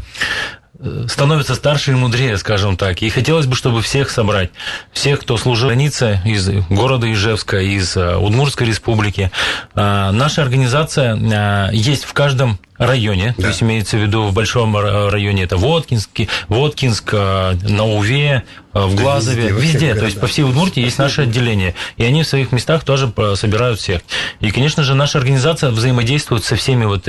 становятся 1.08 1.56
старше 1.56 1.92
и 1.92 1.96
мудрее, 1.96 2.38
скажем 2.38 2.78
так. 2.78 3.02
И 3.02 3.10
хотелось 3.10 3.46
бы, 3.46 3.56
чтобы 3.56 3.82
всех 3.82 4.10
собрать, 4.10 4.52
всех, 4.92 5.20
кто 5.22 5.38
служил 5.38 5.72
границе 5.72 6.20
из 6.26 6.50
города 6.70 7.10
Ижевска, 7.10 7.62
из 7.62 7.96
э, 7.96 8.18
Удмуртской 8.18 8.68
республики. 8.68 9.32
А, 9.74 10.12
наша 10.12 10.42
организация 10.42 11.18
а, 11.18 11.70
есть 11.72 12.04
в 12.04 12.12
каждом 12.12 12.60
районе, 12.78 13.34
да. 13.38 13.44
то 13.44 13.48
есть 13.48 13.64
имеется 13.64 13.96
в 13.96 14.02
виду 14.02 14.24
в 14.24 14.34
большом 14.34 14.76
районе 14.76 15.44
это 15.44 15.56
Воткинск, 15.56 16.10
Воткинск, 16.50 17.10
э, 17.14 17.54
на 17.64 17.86
Уве, 17.86 18.44
э, 18.74 18.80
в 18.80 18.96
Глазове, 18.96 19.48
везде, 19.48 19.62
везде 19.62 19.96
то 19.96 20.06
есть 20.06 20.20
по 20.20 20.28
всей 20.28 20.44
Удмуртии 20.44 20.84
есть 20.84 20.98
наше 20.98 21.22
отделение, 21.22 21.74
и 21.96 22.04
они 22.04 22.24
в 22.24 22.28
своих 22.28 22.52
местах 22.52 22.84
тоже 22.84 23.12
собирают 23.36 23.80
всех. 23.80 24.02
И, 24.42 24.52
конечно 24.52 24.84
же, 24.84 24.94
наша 24.94 25.20
организация 25.20 25.72
взаимодействует 25.72 26.44
со 26.44 26.58
всеми 26.58 26.84
вот 26.86 27.08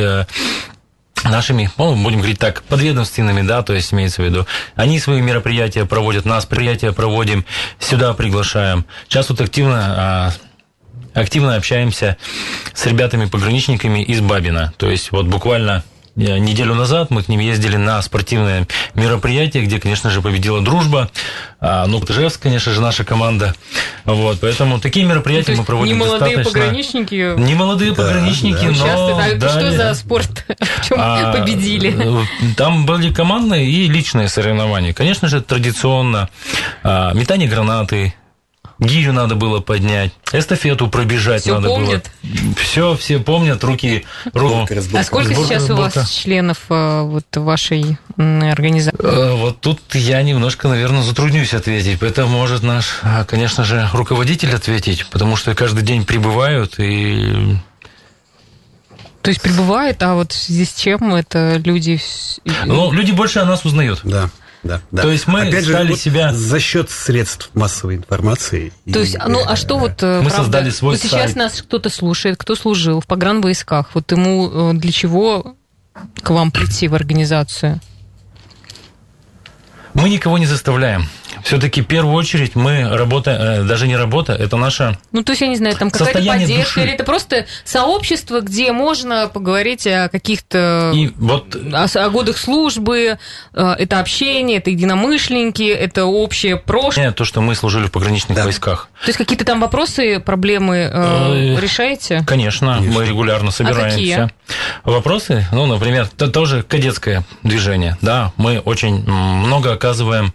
нашими, 1.25 1.71
ну, 1.79 1.95
будем 1.97 2.19
говорить 2.19 2.39
так, 2.39 2.63
подведомственными, 2.65 3.43
да, 3.43 3.63
то 3.63 3.73
есть 3.73 3.93
имеется 3.93 4.23
в 4.23 4.25
виду, 4.25 4.47
они 4.75 4.99
свои 4.99 5.21
мероприятия 5.21 5.85
проводят, 5.85 6.25
нас 6.25 6.45
мероприятия 6.45 6.93
проводим, 6.93 7.45
сюда 7.79 8.15
приглашаем. 8.15 8.85
Сейчас 9.09 9.29
вот 9.31 9.41
активно 9.41 9.95
а, 9.97 10.33
активно 11.15 11.57
общаемся 11.57 12.17
с 12.75 12.87
ребятами-пограничниками 12.87 14.03
из 14.03 14.21
Бабина. 14.21 14.73
То 14.77 14.91
есть 14.91 15.13
вот 15.13 15.27
буквально 15.27 15.83
неделю 16.17 16.75
назад 16.75 17.11
мы 17.11 17.23
к 17.23 17.29
ним 17.29 17.41
ездили 17.41 17.77
на 17.77 18.01
спортивное 18.03 18.67
мероприятие, 18.95 19.65
где, 19.65 19.81
конечно 19.81 20.11
же, 20.11 20.21
победила 20.21 20.61
дружба. 20.61 21.11
А, 21.61 21.87
ну, 21.87 22.01
Ижевск, 22.01 22.43
конечно 22.43 22.73
же, 22.73 22.81
наша 22.81 23.05
команда. 23.05 23.55
Вот, 24.05 24.39
поэтому 24.41 24.81
такие 24.81 25.07
мероприятия 25.07 25.53
ну, 25.53 25.59
мы 25.59 25.65
проводим 25.65 25.95
не 25.95 25.99
молодые 25.99 26.37
достаточно... 26.37 26.61
пограничники. 26.61 27.39
Не 27.39 27.55
молодые 27.55 27.93
да, 27.93 28.03
пограничники, 28.03 28.57
да. 28.57 28.67
но... 28.67 28.73
Участвуют. 28.73 29.43
А 29.43 29.49
что 29.49 29.73
за 29.73 29.95
спорт? 29.95 30.45
В 30.59 30.89
чем 30.89 30.99
а, 31.01 31.33
победили? 31.33 32.23
Э, 32.23 32.25
там 32.57 32.85
были 32.85 33.13
командные 33.13 33.71
и 33.71 33.89
личные 33.89 34.29
соревнования. 34.29 34.93
Конечно 34.93 35.29
же, 35.29 35.41
традиционно 35.41 36.29
а, 36.83 37.13
метание 37.15 37.49
гранаты, 37.49 38.15
гирю 38.85 39.13
надо 39.13 39.35
было 39.35 39.61
поднять, 39.61 40.13
эстафету 40.33 40.89
пробежать 40.89 41.43
все 41.43 41.55
надо 41.55 41.69
помнят? 41.69 42.11
было. 42.23 42.55
Все, 42.57 42.97
все 42.97 43.19
помнят, 43.19 43.63
руки... 43.65 44.05
руки. 44.33 44.81
А 44.95 45.03
сколько 45.05 45.33
сборка, 45.33 45.55
сейчас 45.55 45.71
у 45.71 45.77
вас 45.77 46.11
членов 46.11 46.59
э, 46.69 47.03
вот, 47.03 47.25
вашей 47.37 47.99
организации? 48.17 48.99
Э, 49.03 49.35
вот 49.35 49.61
тут 49.61 49.81
я 49.95 50.23
немножко, 50.23 50.69
наверное, 50.69 51.03
затруднюсь 51.03 51.55
ответить. 51.55 52.03
Это 52.03 52.27
может 52.27 52.63
наш, 52.63 53.01
а, 53.03 53.25
конечно 53.25 53.65
же, 53.65 53.89
руководитель 53.93 54.55
ответить, 54.55 55.07
потому 55.07 55.37
что 55.37 55.55
каждый 55.55 55.83
день 55.83 56.05
прибывают 56.05 56.79
и 56.79 57.57
То 59.23 59.31
есть 59.31 59.41
прибывает, 59.43 60.03
а 60.03 60.15
вот 60.15 60.33
с 60.33 60.75
чем 60.75 61.15
это 61.15 61.57
люди... 61.65 62.01
Ну, 62.65 62.93
люди 62.93 63.13
больше 63.13 63.39
о 63.39 63.45
нас 63.45 63.65
узнают. 63.65 64.01
Да. 64.05 64.31
Да, 64.63 64.81
да. 64.91 65.03
То 65.03 65.11
есть 65.11 65.27
мы 65.27 65.41
Опять 65.43 65.65
стали 65.65 65.87
же, 65.87 65.91
вот 65.91 65.99
себя... 65.99 66.33
за 66.33 66.61
счет 66.61 66.89
средств 66.89 67.51
массовой 67.55 67.97
информации. 67.97 68.73
То 68.91 69.01
и, 69.01 69.03
есть, 69.03 69.17
ну 69.27 69.41
а 69.45 69.57
что 69.57 69.79
вот... 69.79 70.03
Мы 70.03 70.21
правда, 70.21 70.31
создали 70.31 70.71
свой 70.71 70.95
вот 70.95 71.03
сейчас 71.03 71.33
сайт. 71.33 71.37
нас 71.37 71.63
кто-то 71.63 71.89
слушает, 71.91 72.37
кто 72.39 72.55
служил 72.55 73.01
в 73.01 73.07
погранвойсках. 73.07 73.91
Вот 73.95 74.11
ему 74.13 74.71
э, 74.71 74.75
для 74.75 74.93
чего 74.93 75.57
к 76.23 76.31
вам 76.31 76.53
прийти 76.53 76.87
в 76.87 76.95
организацию? 76.95 77.81
Мы 79.95 80.09
никого 80.09 80.39
не 80.39 80.47
заставляем. 80.47 81.07
Все-таки 81.45 81.83
в 81.83 81.87
первую 81.87 82.15
очередь 82.15 82.55
мы 82.55 82.89
работаем, 82.97 83.41
э, 83.41 83.63
даже 83.65 83.87
не 83.89 83.97
работа, 83.97 84.33
это 84.33 84.57
наша 84.57 84.99
Ну, 85.13 85.23
то 85.23 85.33
есть, 85.33 85.43
я 85.43 85.49
не 85.49 85.57
знаю, 85.57 85.77
там 85.77 85.91
какая-то 85.91 86.13
Состояние 86.15 86.47
поддержка, 86.49 86.75
души. 86.75 86.87
или 86.87 86.95
это 86.95 87.05
просто 87.05 87.47
сообщество, 87.65 88.41
где 88.41 88.73
можно 88.73 89.29
поговорить 89.29 89.87
о 89.87 90.09
каких-то... 90.09 90.93
и 90.95 91.11
вот 91.17 91.55
О, 91.57 91.85
о 91.85 92.11
годах 92.11 92.39
службы, 92.39 93.19
э, 93.55 93.75
это 93.79 94.01
общение, 94.01 94.59
это 94.59 94.71
единомышленники, 94.71 95.63
это 95.69 96.05
общее 96.05 96.57
прошлое. 96.57 97.11
э, 97.11 97.13
то, 97.13 97.25
что 97.25 97.41
мы 97.41 97.55
служили 97.55 97.87
в 97.87 97.91
пограничных 97.93 98.37
Да. 98.37 98.45
войсках. 98.45 98.89
То 99.03 99.09
есть 99.09 99.19
какие-то 99.19 99.45
там 99.45 99.61
вопросы, 99.61 100.21
проблемы 100.21 100.91
э, 100.93 101.57
Э, 101.57 101.61
решаете? 101.61 102.23
Конечно, 102.27 102.79
мы 102.81 103.05
регулярно 103.07 103.51
собираемся. 103.51 103.97
какие? 103.97 104.31
Вопросы, 104.85 105.47
ну, 105.53 105.67
например, 105.67 106.09
то, 106.17 106.29
тоже 106.29 106.63
кадетское 106.63 107.25
движение. 107.43 107.97
Да, 108.01 108.33
мы 108.37 108.59
очень 108.61 109.05
много 109.07 109.73
оказываем 109.73 110.33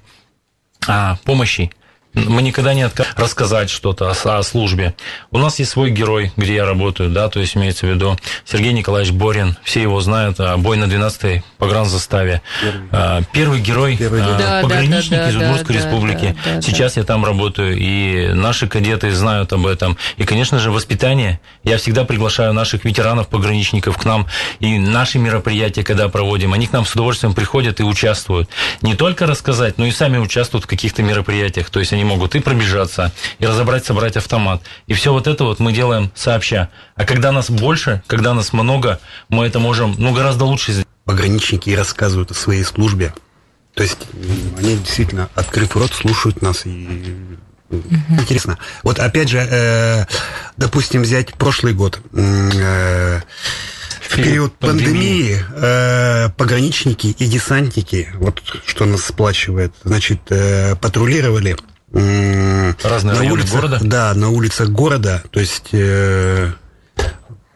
а, 0.88 1.18
помощи. 1.24 1.72
Мы 2.26 2.42
никогда 2.42 2.74
не 2.74 2.82
отказываем 2.84 2.98
рассказать 3.16 3.70
что-то 3.70 4.10
о, 4.10 4.38
о 4.38 4.44
службе. 4.44 4.96
У 5.32 5.38
нас 5.38 5.60
есть 5.60 5.72
свой 5.72 5.92
герой, 5.92 6.32
где 6.38 6.56
я 6.56 6.66
работаю, 6.66 7.10
да, 7.10 7.30
то 7.30 7.40
есть 7.40 7.56
имеется 7.56 7.86
в 7.86 7.90
виду 7.90 8.18
Сергей 8.46 8.74
Николаевич 8.74 9.14
Борин. 9.14 9.58
Все 9.64 9.82
его 9.82 10.00
знают, 10.02 10.40
а, 10.40 10.58
бой 10.58 10.78
на 10.78 10.86
12-й 10.86 11.44
погранзаставе. 11.58 12.42
А, 12.92 13.22
Первый 13.32 13.60
герой, 13.62 13.98
Первый 13.98 14.22
а, 14.22 14.26
герой. 14.26 14.38
Да, 14.38 14.48
да, 14.48 14.62
пограничник 14.62 15.18
да, 15.18 15.30
из 15.30 15.36
да, 15.36 15.40
Удмуртской 15.42 15.76
да, 15.76 15.82
республики. 15.82 16.36
да, 16.46 16.56
да, 16.56 16.62
Сейчас 16.62 16.98
я 16.98 17.04
там 17.04 17.26
работаю, 17.26 17.78
и 17.78 18.30
наши 18.34 18.68
кадеты 18.68 19.12
знают 19.12 19.54
об 19.54 19.66
этом. 19.66 19.98
И, 20.18 20.24
конечно 20.24 20.60
же, 20.60 20.72
воспитание. 20.72 21.40
Я 21.64 21.78
всегда 21.78 22.06
приглашаю 22.06 22.54
наших 22.54 22.86
ветеранов-пограничников 22.86 23.98
к 23.98 24.06
нам, 24.06 24.28
и 24.60 24.80
наши 24.80 25.20
мероприятия, 25.20 25.84
когда 25.84 26.10
проводим, 26.10 26.54
они 26.54 26.68
к 26.68 26.72
нам 26.72 26.86
с 26.86 26.94
удовольствием 26.94 27.34
приходят 27.34 27.80
и 27.80 27.84
участвуют. 27.84 28.50
Не 28.82 28.96
только 28.96 29.26
рассказать, 29.26 29.78
но 29.78 29.86
и 29.86 29.92
сами 29.92 30.18
участвуют 30.18 30.66
в 30.66 30.68
каких-то 30.68 31.04
мероприятиях. 31.04 31.70
То 31.70 31.80
есть 31.80 31.94
они 31.94 32.04
могут 32.08 32.36
и 32.36 32.40
пробежаться, 32.40 33.12
и 33.40 33.46
разобрать, 33.46 33.86
собрать 33.86 34.18
автомат. 34.18 34.62
И 34.88 34.94
все 34.94 35.14
вот 35.14 35.28
это 35.28 35.44
вот 35.44 35.60
мы 35.60 35.72
делаем 35.72 36.12
сообща. 36.16 36.70
А 36.96 37.06
когда 37.06 37.32
нас 37.32 37.50
больше, 37.50 38.02
когда 38.08 38.34
нас 38.34 38.54
много, 38.54 39.00
мы 39.30 39.46
это 39.46 39.60
можем, 39.60 39.96
ну, 39.98 40.14
гораздо 40.14 40.46
лучше 40.46 40.72
сделать. 40.72 40.88
Пограничники 41.06 41.70
рассказывают 41.70 42.32
о 42.32 42.34
своей 42.34 42.64
службе. 42.64 43.14
То 43.76 43.84
есть 43.84 44.00
они 44.58 44.76
действительно, 44.78 45.30
открыв 45.36 45.76
рот, 45.76 45.94
слушают 45.94 46.42
нас 46.42 46.66
и 46.66 47.38
Интересно. 48.10 48.58
Вот 48.84 48.98
опять 48.98 49.30
же, 49.30 49.40
э, 49.40 50.06
допустим, 50.56 51.02
взять 51.02 51.34
прошлый 51.34 51.74
год. 51.74 52.00
Э, 52.14 53.20
в 54.08 54.16
период 54.16 54.54
пандемии 54.56 55.38
э, 55.54 56.30
пограничники 56.38 57.08
и 57.08 57.28
десантники, 57.28 58.10
вот 58.16 58.42
что 58.66 58.86
нас 58.86 59.04
сплачивает, 59.04 59.74
значит, 59.84 60.22
э, 60.30 60.76
патрулировали 60.78 61.58
Разные 61.92 63.14
на 63.14 63.20
районы 63.20 63.34
улицах, 63.34 63.54
города? 63.56 63.80
Да, 63.82 64.14
на 64.14 64.30
улицах 64.30 64.70
города, 64.70 65.24
то 65.32 65.40
есть 65.40 65.70
э, 65.72 66.52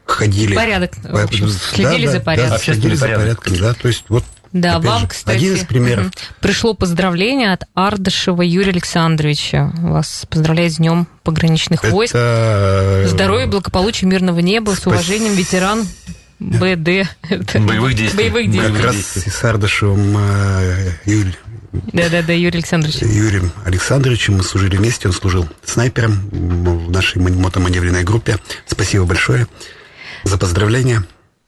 ходили. 0.05 0.55
Порядок, 0.55 0.91
в 1.03 1.15
общем, 1.17 1.47
Да, 1.47 1.51
следили 1.53 2.05
да, 2.05 2.11
за 2.13 2.17
да, 2.19 2.23
порядком. 2.23 2.59
следили 2.59 2.95
за 2.95 3.07
порядком, 3.07 3.57
да, 3.57 3.73
то 3.73 3.87
есть 3.87 4.05
вот 4.09 4.23
Да, 4.53 4.75
опять 4.77 4.85
вам, 4.85 5.01
же, 5.01 5.07
кстати, 5.07 5.35
один 5.35 5.53
из 5.55 5.65
примеров. 5.65 6.11
пришло 6.39 6.73
поздравление 6.73 7.53
от 7.53 7.63
Ардашева 7.73 8.41
Юрия 8.41 8.71
Александровича. 8.71 9.71
Вас 9.77 10.25
поздравляет 10.29 10.73
с 10.73 10.77
Днем 10.77 11.07
пограничных 11.23 11.83
войск. 11.83 12.15
Это, 12.15 13.03
э, 13.05 13.07
Здоровья, 13.09 13.47
благополучия, 13.47 14.05
мирного 14.05 14.39
неба. 14.39 14.71
С 14.71 14.75
спас- 14.79 14.87
уважением, 14.93 15.33
ветеран 15.35 15.85
БД. 16.41 17.07
Боевых 17.59 17.93
действий. 17.93 18.29
Боевых 18.29 18.43
Как 18.45 18.51
действий. 18.71 18.81
раз 18.83 19.17
и 19.17 19.29
с 19.29 19.43
Ардашевым 19.43 20.17
э, 20.17 20.91
Юль- 21.05 21.35
Да-да-да, 21.93 22.33
Юрий 22.33 22.57
Александрович. 22.57 22.95
Юрием 23.03 23.51
Александровичем 23.63 24.37
мы 24.37 24.43
служили 24.43 24.75
вместе. 24.75 25.07
Он 25.07 25.13
служил 25.13 25.47
снайпером 25.63 26.29
в 26.31 26.89
нашей 26.91 27.21
мотоманевренной 27.21 28.03
группе. 28.03 28.37
Спасибо 28.65 29.05
большое 29.05 29.45
за 30.23 30.37
поздравления. 30.39 31.03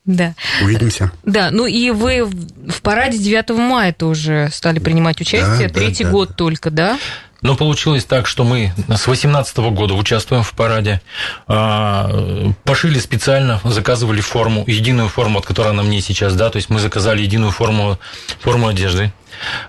Да. 0.05 0.35
Увидимся. 0.61 1.11
Да, 1.25 1.49
ну 1.49 1.65
и 1.65 1.89
вы 1.89 2.25
в 2.25 2.81
параде 2.81 3.17
9 3.17 3.49
мая 3.51 3.93
тоже 3.93 4.49
стали 4.53 4.77
принимать 4.79 5.19
участие. 5.21 5.69
Да, 5.69 5.73
Третий 5.73 6.03
да, 6.03 6.11
год 6.11 6.29
да. 6.29 6.35
только, 6.35 6.69
да? 6.69 6.99
Но 7.43 7.55
получилось 7.55 8.05
так, 8.05 8.25
что 8.25 8.43
мы 8.43 8.73
с 8.87 9.05
18 9.05 9.57
года 9.71 9.93
участвуем 9.93 10.43
в 10.43 10.51
параде, 10.53 11.01
а, 11.47 12.53
пошили 12.63 12.97
специально, 12.99 13.59
заказывали 13.65 14.21
форму, 14.21 14.63
единую 14.65 15.09
форму, 15.09 15.39
от 15.39 15.45
которой 15.45 15.73
на 15.73 15.83
мне 15.83 16.01
сейчас, 16.01 16.35
да, 16.35 16.49
то 16.49 16.55
есть 16.55 16.69
мы 16.69 16.79
заказали 16.79 17.21
единую 17.21 17.51
форму, 17.51 17.99
форму 18.39 18.69
одежды, 18.69 19.11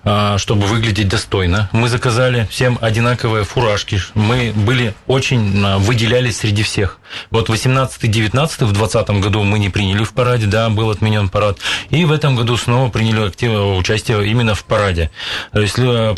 а, 0.04 0.38
чтобы 0.38 0.66
выглядеть 0.66 1.08
достойно. 1.08 1.68
Мы 1.72 1.88
заказали 1.88 2.46
всем 2.48 2.78
одинаковые 2.80 3.44
фуражки. 3.44 4.00
Мы 4.14 4.52
были 4.54 4.94
очень, 5.08 5.64
а, 5.64 5.78
выделялись 5.78 6.38
среди 6.38 6.62
всех. 6.62 7.00
Вот 7.30 7.48
18-19 7.48 8.66
в 8.66 8.72
20 8.72 9.20
году 9.20 9.42
мы 9.42 9.58
не 9.58 9.68
приняли 9.68 10.04
в 10.04 10.12
параде, 10.12 10.46
да, 10.46 10.68
был 10.68 10.90
отменен 10.90 11.28
парад. 11.28 11.58
И 11.90 12.04
в 12.04 12.12
этом 12.12 12.36
году 12.36 12.56
снова 12.56 12.88
приняли 12.88 13.26
активное 13.26 13.76
участие 13.76 14.26
именно 14.28 14.54
в 14.54 14.64
параде. 14.64 15.10
То 15.52 15.60
есть 15.60 15.78
э, 15.78 16.14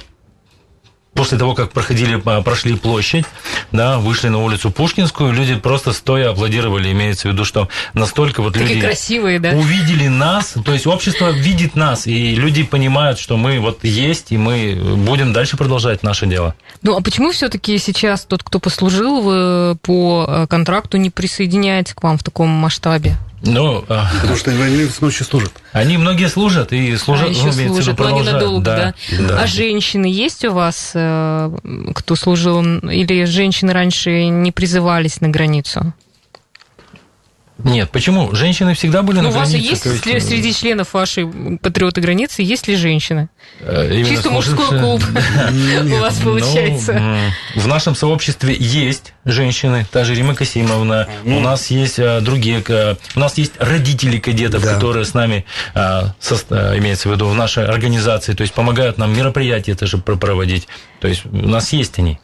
после 1.17 1.39
того, 1.39 1.55
как 1.55 1.73
проходили, 1.73 2.21
а, 2.25 2.43
прошли 2.43 2.77
площадь, 2.77 3.25
да, 3.73 3.99
вышли 3.99 4.29
на 4.29 4.39
улицу 4.39 4.71
Пушкинскую, 4.71 5.33
люди 5.33 5.57
просто 5.57 5.93
стоя 5.93 6.31
аплодировали, 6.31 6.93
имеется 6.93 7.29
в 7.29 7.33
виду, 7.33 7.45
что 7.45 7.69
настолько 7.95 8.43
вот 8.43 8.53
Такие 8.55 8.75
люди 8.75 8.87
красивые, 8.87 9.41
да? 9.41 9.51
увидели 9.51 10.09
нас, 10.09 10.55
то 10.65 10.73
есть 10.73 10.87
общество 10.87 11.31
видит 11.31 11.75
нас, 11.75 12.07
и 12.07 12.35
люди 12.35 12.63
понимают, 12.63 13.19
что 13.19 13.37
мы 13.37 13.59
вот 13.59 13.83
есть, 13.83 14.33
и 14.33 14.37
мы 14.37 14.79
будем 14.97 15.33
дальше 15.33 15.57
продолжать 15.57 16.03
наше 16.03 16.27
дело. 16.27 16.55
Ну, 16.83 16.97
а 16.97 17.01
почему 17.01 17.33
все-таки 17.33 17.79
сейчас 17.79 18.25
тот, 18.25 18.43
кто 18.43 18.61
послужил 18.61 19.23
э, 19.27 19.77
по 19.83 20.27
э, 20.29 20.47
контракту, 20.49 20.99
не 20.99 21.11
присоединяется 21.11 21.95
к 21.95 22.03
вам 22.03 22.19
в 22.19 22.23
таком 22.23 22.49
масштабе? 22.49 23.17
Ну, 23.43 23.85
а, 23.89 24.11
Потому 24.21 24.37
что 24.37 24.51
они 24.51 24.85
с 24.85 25.01
ночи 25.01 25.23
служат. 25.23 25.53
они 25.73 25.99
многие 25.99 26.29
служат 26.29 26.73
и 26.73 26.97
служат, 26.97 27.29
а 27.29 27.31
еще 27.31 27.47
ну, 27.47 27.53
служат, 27.53 27.69
но 27.69 27.81
не 27.81 27.95
продолжают. 27.97 28.33
надолго, 28.33 28.65
да. 28.65 28.95
да. 29.19 29.43
А 29.43 29.47
женщины 29.47 30.07
есть 30.07 30.45
у 30.45 30.53
вас, 30.53 30.93
э, 30.95 31.51
кто 31.95 32.17
служил, 32.17 32.63
или 32.63 33.25
женщины 33.25 33.73
раньше 33.73 34.27
не 34.27 34.53
призывались 34.53 35.21
на 35.21 35.29
границу? 35.29 35.93
Нет, 37.59 37.91
почему? 37.91 38.35
Женщины 38.35 38.75
всегда 38.75 39.03
были 39.03 39.17
Ну, 39.19 39.23
на 39.25 39.29
у 39.31 39.33
вас 39.33 39.49
границе. 39.51 39.71
есть 39.71 39.85
есть, 39.87 40.05
сре- 40.07 40.21
среди 40.21 40.53
членов 40.53 40.93
вашей 40.93 41.27
патриоты 41.59 42.03
границы, 42.03 42.43
есть 42.43 42.69
ли 42.69 42.77
женщины? 42.77 43.31
э, 43.61 43.95
именно 43.95 44.09
Чисто 44.09 44.31
мужской 44.31 44.79
клуб 44.79 45.03
у 45.83 45.97
вас 46.01 46.19
Ну, 46.19 46.25
получается. 46.25 47.01
в 47.55 47.67
нашем 47.67 47.95
сообществе 47.95 48.55
есть 48.59 49.15
женщины, 49.25 49.87
та 49.91 50.05
же 50.05 50.15
Рима 50.15 50.35
Касимовна. 50.35 51.09
Ну. 51.25 51.39
У 51.39 51.41
нас 51.41 51.69
есть 51.71 51.99
а, 51.99 52.21
другие, 52.21 52.63
у 53.15 53.19
нас 53.19 53.39
есть 53.39 53.53
родители 53.59 54.19
кадетов, 54.19 54.63
которые 54.63 55.07
с 55.07 55.15
нами, 55.15 55.47
имеется 55.75 57.09
в 57.09 57.13
виду, 57.13 57.27
в 57.27 57.35
нашей 57.35 57.65
организации, 57.67 58.35
то 58.35 58.43
есть 58.43 58.53
помогают 58.53 58.99
нам 58.99 59.17
мероприятия 59.17 59.75
тоже 59.75 59.97
пр- 59.97 60.19
проводить. 60.19 60.69
То 61.01 61.09
есть 61.09 61.25
у 61.25 61.49
нас 61.49 61.73
есть 61.73 61.99
они. 61.99 62.19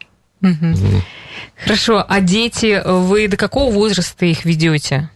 Хорошо, 1.64 2.04
а 2.06 2.20
дети, 2.20 2.82
вы 2.84 3.28
до 3.28 3.36
какого 3.36 3.72
возраста 3.72 4.26
их 4.26 4.44
ведете? 4.44 5.08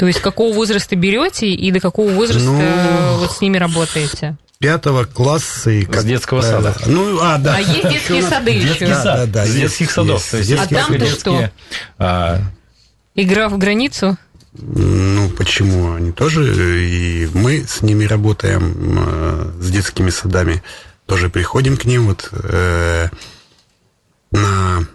То 0.00 0.06
есть 0.06 0.20
какого 0.22 0.54
возраста 0.54 0.96
берете 0.96 1.48
и 1.48 1.70
до 1.70 1.78
какого 1.78 2.10
возраста 2.12 2.48
Ну, 2.48 3.16
вот 3.18 3.32
с 3.32 3.42
ними 3.42 3.58
работаете? 3.58 4.38
Пятого 4.58 5.04
класса 5.04 5.70
и 5.70 5.84
С 5.84 6.04
детского 6.04 6.40
сада. 6.40 6.74
Ну, 6.86 7.18
а, 7.20 7.36
да. 7.36 7.56
А 7.56 7.60
есть 7.60 7.82
детские 7.82 8.22
сады 8.22 8.58
Детский 8.58 8.84
еще? 8.84 8.94
Да, 8.94 9.02
сад, 9.02 9.18
да, 9.18 9.26
да, 9.26 9.44
с 9.44 9.48
есть, 9.48 9.60
детских 9.60 9.90
садов. 9.90 10.20
есть. 10.20 10.30
То 10.30 10.36
есть 10.38 10.50
есть 10.50 10.62
А 10.62 10.74
там-то 10.74 11.06
что? 11.06 11.50
а, 11.98 12.40
Игра 13.14 13.50
в 13.50 13.58
границу? 13.58 14.16
Ну, 14.54 15.28
почему? 15.36 15.92
Они 15.92 16.12
тоже, 16.12 16.82
и 16.82 17.28
мы 17.34 17.66
с 17.68 17.82
ними 17.82 18.06
работаем, 18.06 18.74
э, 19.06 19.52
с 19.60 19.70
детскими 19.70 20.08
садами, 20.08 20.62
тоже 21.04 21.28
приходим 21.28 21.76
к 21.76 21.84
ним, 21.84 22.06
вот, 22.06 22.30
э, 22.32 23.08
на, 24.32 24.86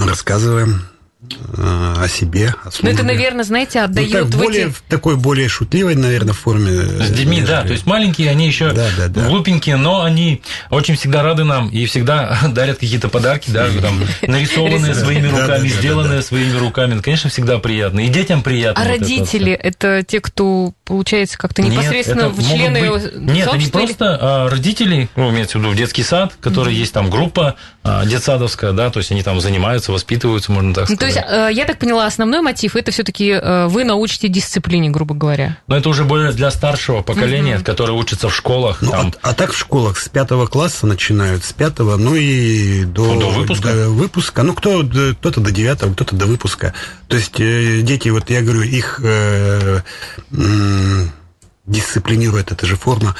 рассказываем 0.00 0.82
э, 0.82 0.97
о 1.56 2.06
себе, 2.06 2.50
о 2.50 2.52
Ну, 2.52 2.68
это, 2.68 2.70
службе. 2.70 3.02
наверное, 3.02 3.42
знаете, 3.44 3.80
Ну, 3.80 3.84
отдает 3.86 4.12
так, 4.12 4.24
в 4.26 4.38
более, 4.38 4.66
эти... 4.66 4.70
в 4.72 4.82
такой 4.88 5.16
более 5.16 5.48
шутливой, 5.48 5.96
наверное, 5.96 6.32
форме. 6.32 6.70
э, 6.70 7.02
С 7.06 7.10
детьми, 7.10 7.42
да. 7.42 7.62
То 7.62 7.72
есть 7.72 7.86
маленькие, 7.86 8.30
они 8.30 8.46
еще 8.46 8.70
Да, 8.70 8.86
да, 8.96 9.08
да. 9.08 9.26
глупенькие, 9.26 9.76
но 9.76 10.02
они 10.04 10.42
очень 10.70 10.94
всегда 10.94 11.24
рады 11.24 11.42
нам 11.42 11.70
и 11.70 11.86
всегда 11.86 12.38
дарят 12.50 12.78
какие-то 12.78 13.08
подарки, 13.08 13.50
да, 13.50 13.66
там, 13.82 14.00
нарисованные 14.22 14.94
своими 14.94 15.26
руками, 15.26 15.66
сделанные 15.68 16.22
своими 16.22 16.56
руками. 16.56 16.94
Ну, 16.94 17.02
Конечно, 17.02 17.30
всегда 17.30 17.58
приятно. 17.58 17.98
И 18.00 18.08
детям 18.08 18.42
приятно. 18.42 18.80
А 18.80 18.86
это 18.86 19.00
родители, 19.00 19.52
это 19.52 20.04
те, 20.04 20.20
кто, 20.20 20.72
получается, 20.84 21.36
как-то 21.36 21.62
непосредственно 21.62 22.20
это 22.26 22.28
в 22.30 22.48
члены 22.48 22.78
Нет, 22.78 22.92
они 23.16 23.42
сообщества 23.42 23.78
или- 23.80 23.86
просто 23.86 24.18
а, 24.20 24.48
родители, 24.48 25.08
ну, 25.16 25.30
имеется 25.30 25.58
в 25.58 25.62
виду 25.62 25.72
в 25.72 25.76
детский 25.76 26.04
сад, 26.04 26.34
который 26.40 26.74
есть 26.74 26.92
там 26.92 27.10
группа 27.10 27.56
а, 27.82 28.04
детсадовская, 28.06 28.72
да, 28.72 28.90
то 28.90 28.98
есть 29.00 29.10
они 29.10 29.22
там 29.24 29.40
занимаются, 29.40 29.90
воспитываются, 29.90 30.52
можно 30.52 30.74
так 30.74 30.88
Ну, 30.88 30.94
сказать. 30.96 31.07
То 31.12 31.20
есть, 31.20 31.26
э, 31.28 31.48
я 31.52 31.64
так 31.64 31.78
поняла, 31.78 32.06
основной 32.06 32.40
мотив 32.40 32.76
это 32.76 32.90
все-таки 32.90 33.32
вы 33.68 33.84
научите 33.84 34.28
дисциплине, 34.28 34.90
грубо 34.90 35.14
говоря. 35.14 35.58
Но 35.66 35.76
это 35.76 35.88
уже 35.88 36.04
более 36.04 36.32
для 36.32 36.50
старшего 36.50 37.02
поколения, 37.02 37.58
которое 37.60 37.92
учится 37.92 38.28
в 38.28 38.34
школах. 38.34 38.78
Ну, 38.82 38.90
там, 38.90 39.12
а, 39.22 39.30
а 39.30 39.34
так 39.34 39.52
в 39.52 39.58
школах 39.58 39.98
с 39.98 40.08
пятого 40.08 40.46
класса 40.46 40.86
начинают, 40.86 41.44
с 41.44 41.52
пятого, 41.52 41.96
ну 41.96 42.14
и 42.14 42.84
до, 42.84 43.14
Ну, 43.14 43.20
до 43.20 43.28
выпуска. 43.30 43.68
до 43.72 43.88
выпуска. 43.90 44.42
Ну, 44.42 44.54
кто, 44.54 44.82
кто-то 44.84 45.40
до 45.40 45.50
девятого, 45.50 45.92
кто-то 45.94 46.16
до 46.16 46.26
выпуска. 46.26 46.74
То 47.08 47.16
есть 47.16 47.38
э, 47.40 47.80
дети, 47.82 48.08
вот 48.08 48.30
я 48.30 48.42
говорю, 48.42 48.62
их 48.62 49.00
э, 49.02 49.80
м, 50.32 51.12
дисциплинирует 51.66 52.52
эта 52.52 52.66
же 52.66 52.76
форма. 52.76 53.14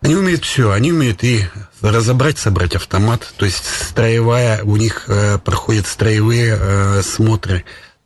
Они 0.00 0.14
умеют 0.14 0.44
все, 0.44 0.70
они 0.70 0.92
умеют 0.92 1.24
и 1.24 1.44
разобрать, 1.80 2.38
собрать 2.38 2.76
автомат. 2.76 3.32
То 3.36 3.44
есть 3.44 3.64
строевая, 3.64 4.62
у 4.62 4.76
них 4.76 5.04
э, 5.08 5.38
проходят 5.38 5.86
строевые 5.86 6.56
э, 6.58 7.02
смотры 7.02 7.64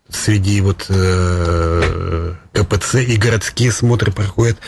среди 0.09 0.61
вот 0.63 0.87
э, 0.89 2.35
КПЦ 2.53 2.95
и 2.97 3.17
городские 3.17 3.73
смотры 3.73 4.11
проходят. 4.11 4.59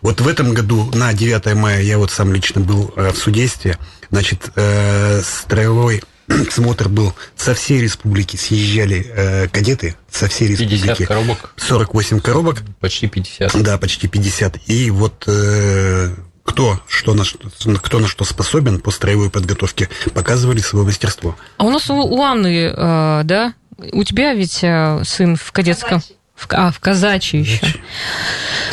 Вот 0.00 0.20
в 0.20 0.26
этом 0.26 0.52
году 0.54 0.90
на 0.94 1.12
9 1.12 1.54
мая 1.54 1.80
я 1.82 1.98
вот 1.98 2.10
сам 2.10 2.32
лично 2.32 2.60
был 2.60 2.92
э, 2.96 3.12
в 3.12 3.16
судействе. 3.16 3.78
Значит, 4.10 4.50
э, 4.56 5.22
строевой 5.22 6.02
смотр 6.50 6.88
был 6.88 7.14
со 7.36 7.54
всей 7.54 7.80
республики 7.80 8.36
съезжали 8.36 9.06
э, 9.08 9.48
кадеты 9.48 9.94
со 10.10 10.26
всей 10.26 10.48
50 10.56 10.70
республики. 10.70 11.04
коробок, 11.04 11.54
48 11.56 12.20
коробок. 12.20 12.62
почти 12.80 13.06
50. 13.06 13.62
Да, 13.62 13.78
почти 13.78 14.08
50. 14.08 14.68
И 14.68 14.90
вот 14.90 15.24
э, 15.28 16.14
кто, 16.44 16.80
что 16.88 17.14
на, 17.14 17.24
что- 17.24 17.38
кто 17.82 17.98
на 17.98 18.08
что 18.08 18.24
способен 18.24 18.80
по 18.80 18.90
строевой 18.90 19.30
подготовке, 19.30 19.88
показывали 20.14 20.58
свое 20.60 20.84
мастерство. 20.84 21.36
А 21.56 21.64
у 21.64 21.70
нас 21.70 21.88
у, 21.90 21.94
у 21.94 22.22
Анны, 22.22 22.72
э, 22.74 23.20
да? 23.24 23.54
У 23.92 24.04
тебя 24.04 24.34
ведь 24.34 24.60
э, 24.62 25.02
сын 25.04 25.36
в 25.36 25.52
кадетском... 25.52 26.00
В, 26.34 26.48
а, 26.50 26.72
в 26.72 26.80
казачьи 26.80 27.40
еще. 27.40 27.60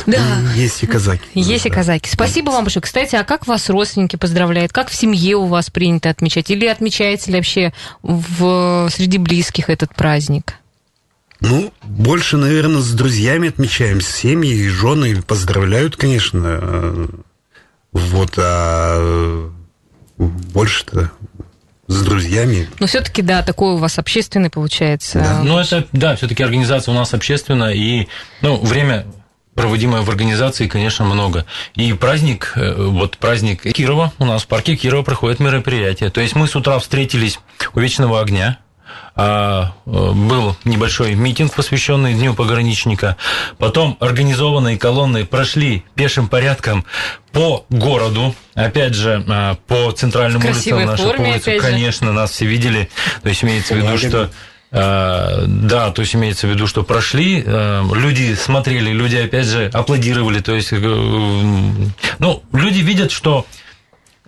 Да. 0.07 0.17
И 0.55 0.59
есть 0.61 0.81
и 0.81 0.87
казаки. 0.87 1.21
Есть 1.35 1.67
и 1.67 1.69
Да. 1.69 1.75
казаки. 1.75 2.09
Спасибо 2.09 2.49
вам 2.49 2.63
большое. 2.63 2.81
Кстати, 2.81 3.15
а 3.15 3.23
как 3.23 3.45
вас 3.45 3.69
родственники 3.69 4.15
поздравляют? 4.15 4.73
Как 4.73 4.89
в 4.89 4.95
семье 4.95 5.35
у 5.35 5.45
вас 5.45 5.69
принято 5.69 6.09
отмечать? 6.09 6.49
Или 6.49 6.65
отмечается 6.65 7.29
ли 7.29 7.35
вообще 7.37 7.71
в, 8.01 8.89
среди 8.91 9.19
близких 9.19 9.69
этот 9.69 9.93
праздник? 9.93 10.55
Ну, 11.41 11.71
больше, 11.83 12.37
наверное, 12.37 12.81
с 12.81 12.91
друзьями 12.91 13.49
отмечаем, 13.49 14.01
с 14.01 14.07
семьей, 14.07 14.65
и 14.65 14.67
жены 14.69 15.21
поздравляют, 15.21 15.95
конечно. 15.95 17.07
Вот, 17.91 18.33
а 18.37 19.49
больше-то 20.17 21.11
с 21.87 22.03
друзьями. 22.03 22.69
Но 22.79 22.87
все-таки, 22.87 23.21
да, 23.21 23.41
такой 23.41 23.73
у 23.73 23.77
вас 23.77 23.97
общественный 23.97 24.49
получается. 24.49 25.19
Да. 25.19 25.41
Ну, 25.43 25.57
это, 25.57 25.87
да, 25.91 26.15
все-таки 26.15 26.43
организация 26.43 26.93
у 26.93 26.95
нас 26.95 27.13
общественная, 27.13 27.73
и, 27.73 28.07
ну, 28.41 28.57
время 28.57 29.05
проводимое 29.55 30.01
в 30.03 30.09
организации, 30.09 30.67
конечно, 30.67 31.03
много. 31.03 31.45
И 31.75 31.91
праздник, 31.93 32.53
э, 32.55 32.75
вот 32.75 33.17
праздник 33.17 33.63
Кирова, 33.73 34.13
у 34.19 34.25
нас 34.25 34.43
в 34.43 34.47
парке 34.47 34.75
Кирова 34.75 35.03
проходит 35.03 35.39
мероприятие. 35.39 36.11
То 36.11 36.21
есть 36.21 36.35
мы 36.35 36.47
с 36.47 36.55
утра 36.55 36.79
встретились 36.79 37.39
у 37.73 37.79
Вечного 37.79 38.21
огня, 38.21 38.59
был 39.15 40.55
небольшой 40.63 41.15
митинг, 41.15 41.53
посвященный 41.53 42.13
Дню 42.13 42.33
пограничника. 42.33 43.17
Потом 43.57 43.97
организованные 43.99 44.77
колонны 44.77 45.25
прошли 45.25 45.83
пешим 45.95 46.29
порядком 46.29 46.85
по 47.31 47.65
городу, 47.69 48.33
опять 48.55 48.93
же, 48.93 49.23
а, 49.27 49.55
по 49.67 49.91
красивой 50.41 50.85
улицам 50.85 51.07
нашей 51.07 51.19
улицы. 51.19 51.59
Конечно, 51.59 52.13
нас 52.13 52.31
все 52.31 52.45
видели. 52.45 52.89
То 53.21 53.29
есть 53.29 53.43
имеется 53.43 53.75
в 53.75 53.77
виду, 53.77 53.97
что 53.97 54.29
э, 54.71 55.43
да, 55.47 55.91
то 55.91 56.01
есть 56.01 56.15
имеется 56.15 56.47
в 56.47 56.51
виду, 56.51 56.67
что 56.67 56.83
прошли, 56.83 57.43
э, 57.45 57.83
люди 57.93 58.33
смотрели, 58.35 58.91
люди 58.91 59.15
опять 59.15 59.45
же 59.45 59.69
аплодировали, 59.73 60.39
то 60.39 60.53
есть, 60.53 60.71
э, 60.71 60.77
ну, 60.77 62.43
люди 62.53 62.79
видят, 62.79 63.11
что 63.11 63.45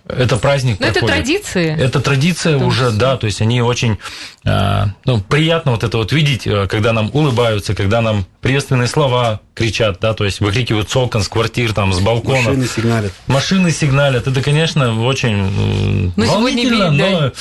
это 0.08 0.36
праздник 0.36 0.78
Ну, 0.80 0.86
это 0.86 1.00
проходит. 1.00 1.16
традиции. 1.16 1.76
Это 1.78 2.00
традиция 2.00 2.58
То 2.58 2.64
уже, 2.64 2.84
есть- 2.86 2.98
да, 2.98 3.16
то 3.16 3.26
есть 3.26 3.40
они 3.40 3.60
очень, 3.62 3.98
э, 4.44 4.84
ну, 5.04 5.20
приятно 5.20 5.72
вот 5.72 5.84
это 5.84 5.96
вот 5.98 6.12
видеть, 6.12 6.46
э, 6.46 6.66
когда 6.66 6.92
нам 6.92 7.10
улыбаются, 7.12 7.74
когда 7.74 8.00
нам 8.00 8.26
приветственные 8.40 8.88
слова 8.88 9.40
кричат, 9.54 9.98
да, 10.00 10.14
то 10.14 10.24
есть 10.24 10.40
выкрикивают 10.40 10.90
с 10.90 10.96
окон, 10.96 11.22
с 11.22 11.28
квартир, 11.28 11.72
там, 11.72 11.92
с 11.92 12.00
балконов. 12.00 12.46
Машины 12.46 12.66
сигналят. 12.66 13.12
Машины 13.26 13.70
сигналят. 13.70 14.26
Это, 14.26 14.42
конечно, 14.42 15.00
очень 15.04 16.12
Ну, 16.16 16.24
сегодня 16.24 16.32
волнительно, 16.38 16.90
но 16.90 17.32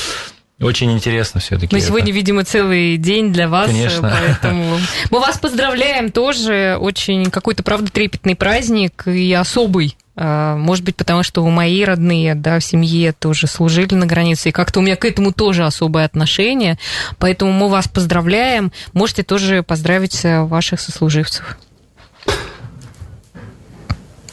очень 0.61 0.91
интересно 0.91 1.39
все-таки. 1.41 1.75
Но 1.75 1.81
сегодня, 1.81 2.13
видимо, 2.13 2.43
целый 2.43 2.97
день 2.97 3.33
для 3.33 3.47
вас, 3.49 3.65
Конечно. 3.67 4.15
поэтому 4.15 4.77
мы 5.09 5.19
вас 5.19 5.39
поздравляем 5.39 6.11
тоже. 6.11 6.77
Очень 6.79 7.31
какой-то, 7.31 7.63
правда, 7.63 7.91
трепетный 7.91 8.35
праздник 8.35 9.07
и 9.07 9.33
особый. 9.33 9.95
А, 10.23 10.55
Может 10.55 10.85
быть, 10.85 10.95
потому 10.95 11.23
что 11.23 11.43
мои 11.49 11.83
родные, 11.83 12.35
да, 12.35 12.59
в 12.59 12.63
семье 12.63 13.11
тоже 13.11 13.47
служили 13.47 13.95
на 13.95 14.05
границе, 14.05 14.49
и 14.49 14.51
как-то 14.51 14.79
у 14.79 14.83
меня 14.83 14.95
к 14.95 15.03
этому 15.03 15.33
тоже 15.33 15.65
особое 15.65 16.05
отношение. 16.05 16.77
Поэтому 17.17 17.51
мы 17.51 17.69
вас 17.69 17.87
поздравляем. 17.87 18.71
Можете 18.93 19.23
тоже 19.23 19.63
поздравить 19.63 20.23
э, 20.23 20.43
ваших 20.43 20.79
сослуживцев. 20.79 21.57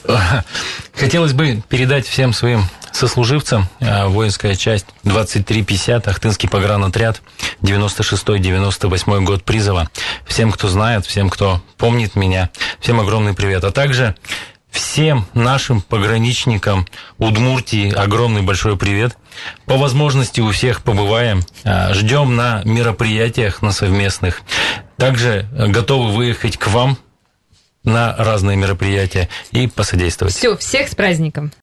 Хотелось 0.94 1.32
бы 1.32 1.62
передать 1.70 2.06
всем 2.06 2.34
своим 2.34 2.64
сослуживцам 2.92 3.66
э, 3.80 4.08
воинская 4.08 4.56
часть 4.56 4.84
2350, 5.04 6.06
Ахтынский 6.06 6.50
погранотряд, 6.50 7.22
96-98 7.62 9.24
год 9.24 9.42
призыва. 9.42 9.88
Всем, 10.26 10.52
кто 10.52 10.68
знает, 10.68 11.06
всем, 11.06 11.30
кто 11.30 11.62
помнит 11.78 12.14
меня, 12.14 12.50
всем 12.78 13.00
огромный 13.00 13.32
привет. 13.32 13.64
А 13.64 13.70
также 13.70 14.14
всем 14.78 15.26
нашим 15.34 15.80
пограничникам 15.80 16.86
Удмуртии 17.18 17.92
огромный 17.92 18.42
большой 18.42 18.76
привет. 18.76 19.16
По 19.66 19.76
возможности 19.76 20.40
у 20.40 20.52
всех 20.52 20.82
побываем. 20.82 21.42
Э, 21.64 21.92
Ждем 21.94 22.36
на 22.36 22.62
мероприятиях, 22.64 23.60
на 23.60 23.72
совместных. 23.72 24.42
Также 24.96 25.48
готовы 25.52 26.12
выехать 26.12 26.56
к 26.56 26.68
вам 26.68 26.96
на 27.82 28.14
разные 28.16 28.56
мероприятия 28.56 29.28
и 29.50 29.66
посодействовать. 29.66 30.34
Все, 30.34 30.56
всех 30.56 30.88
с 30.88 30.94
праздником! 30.94 31.52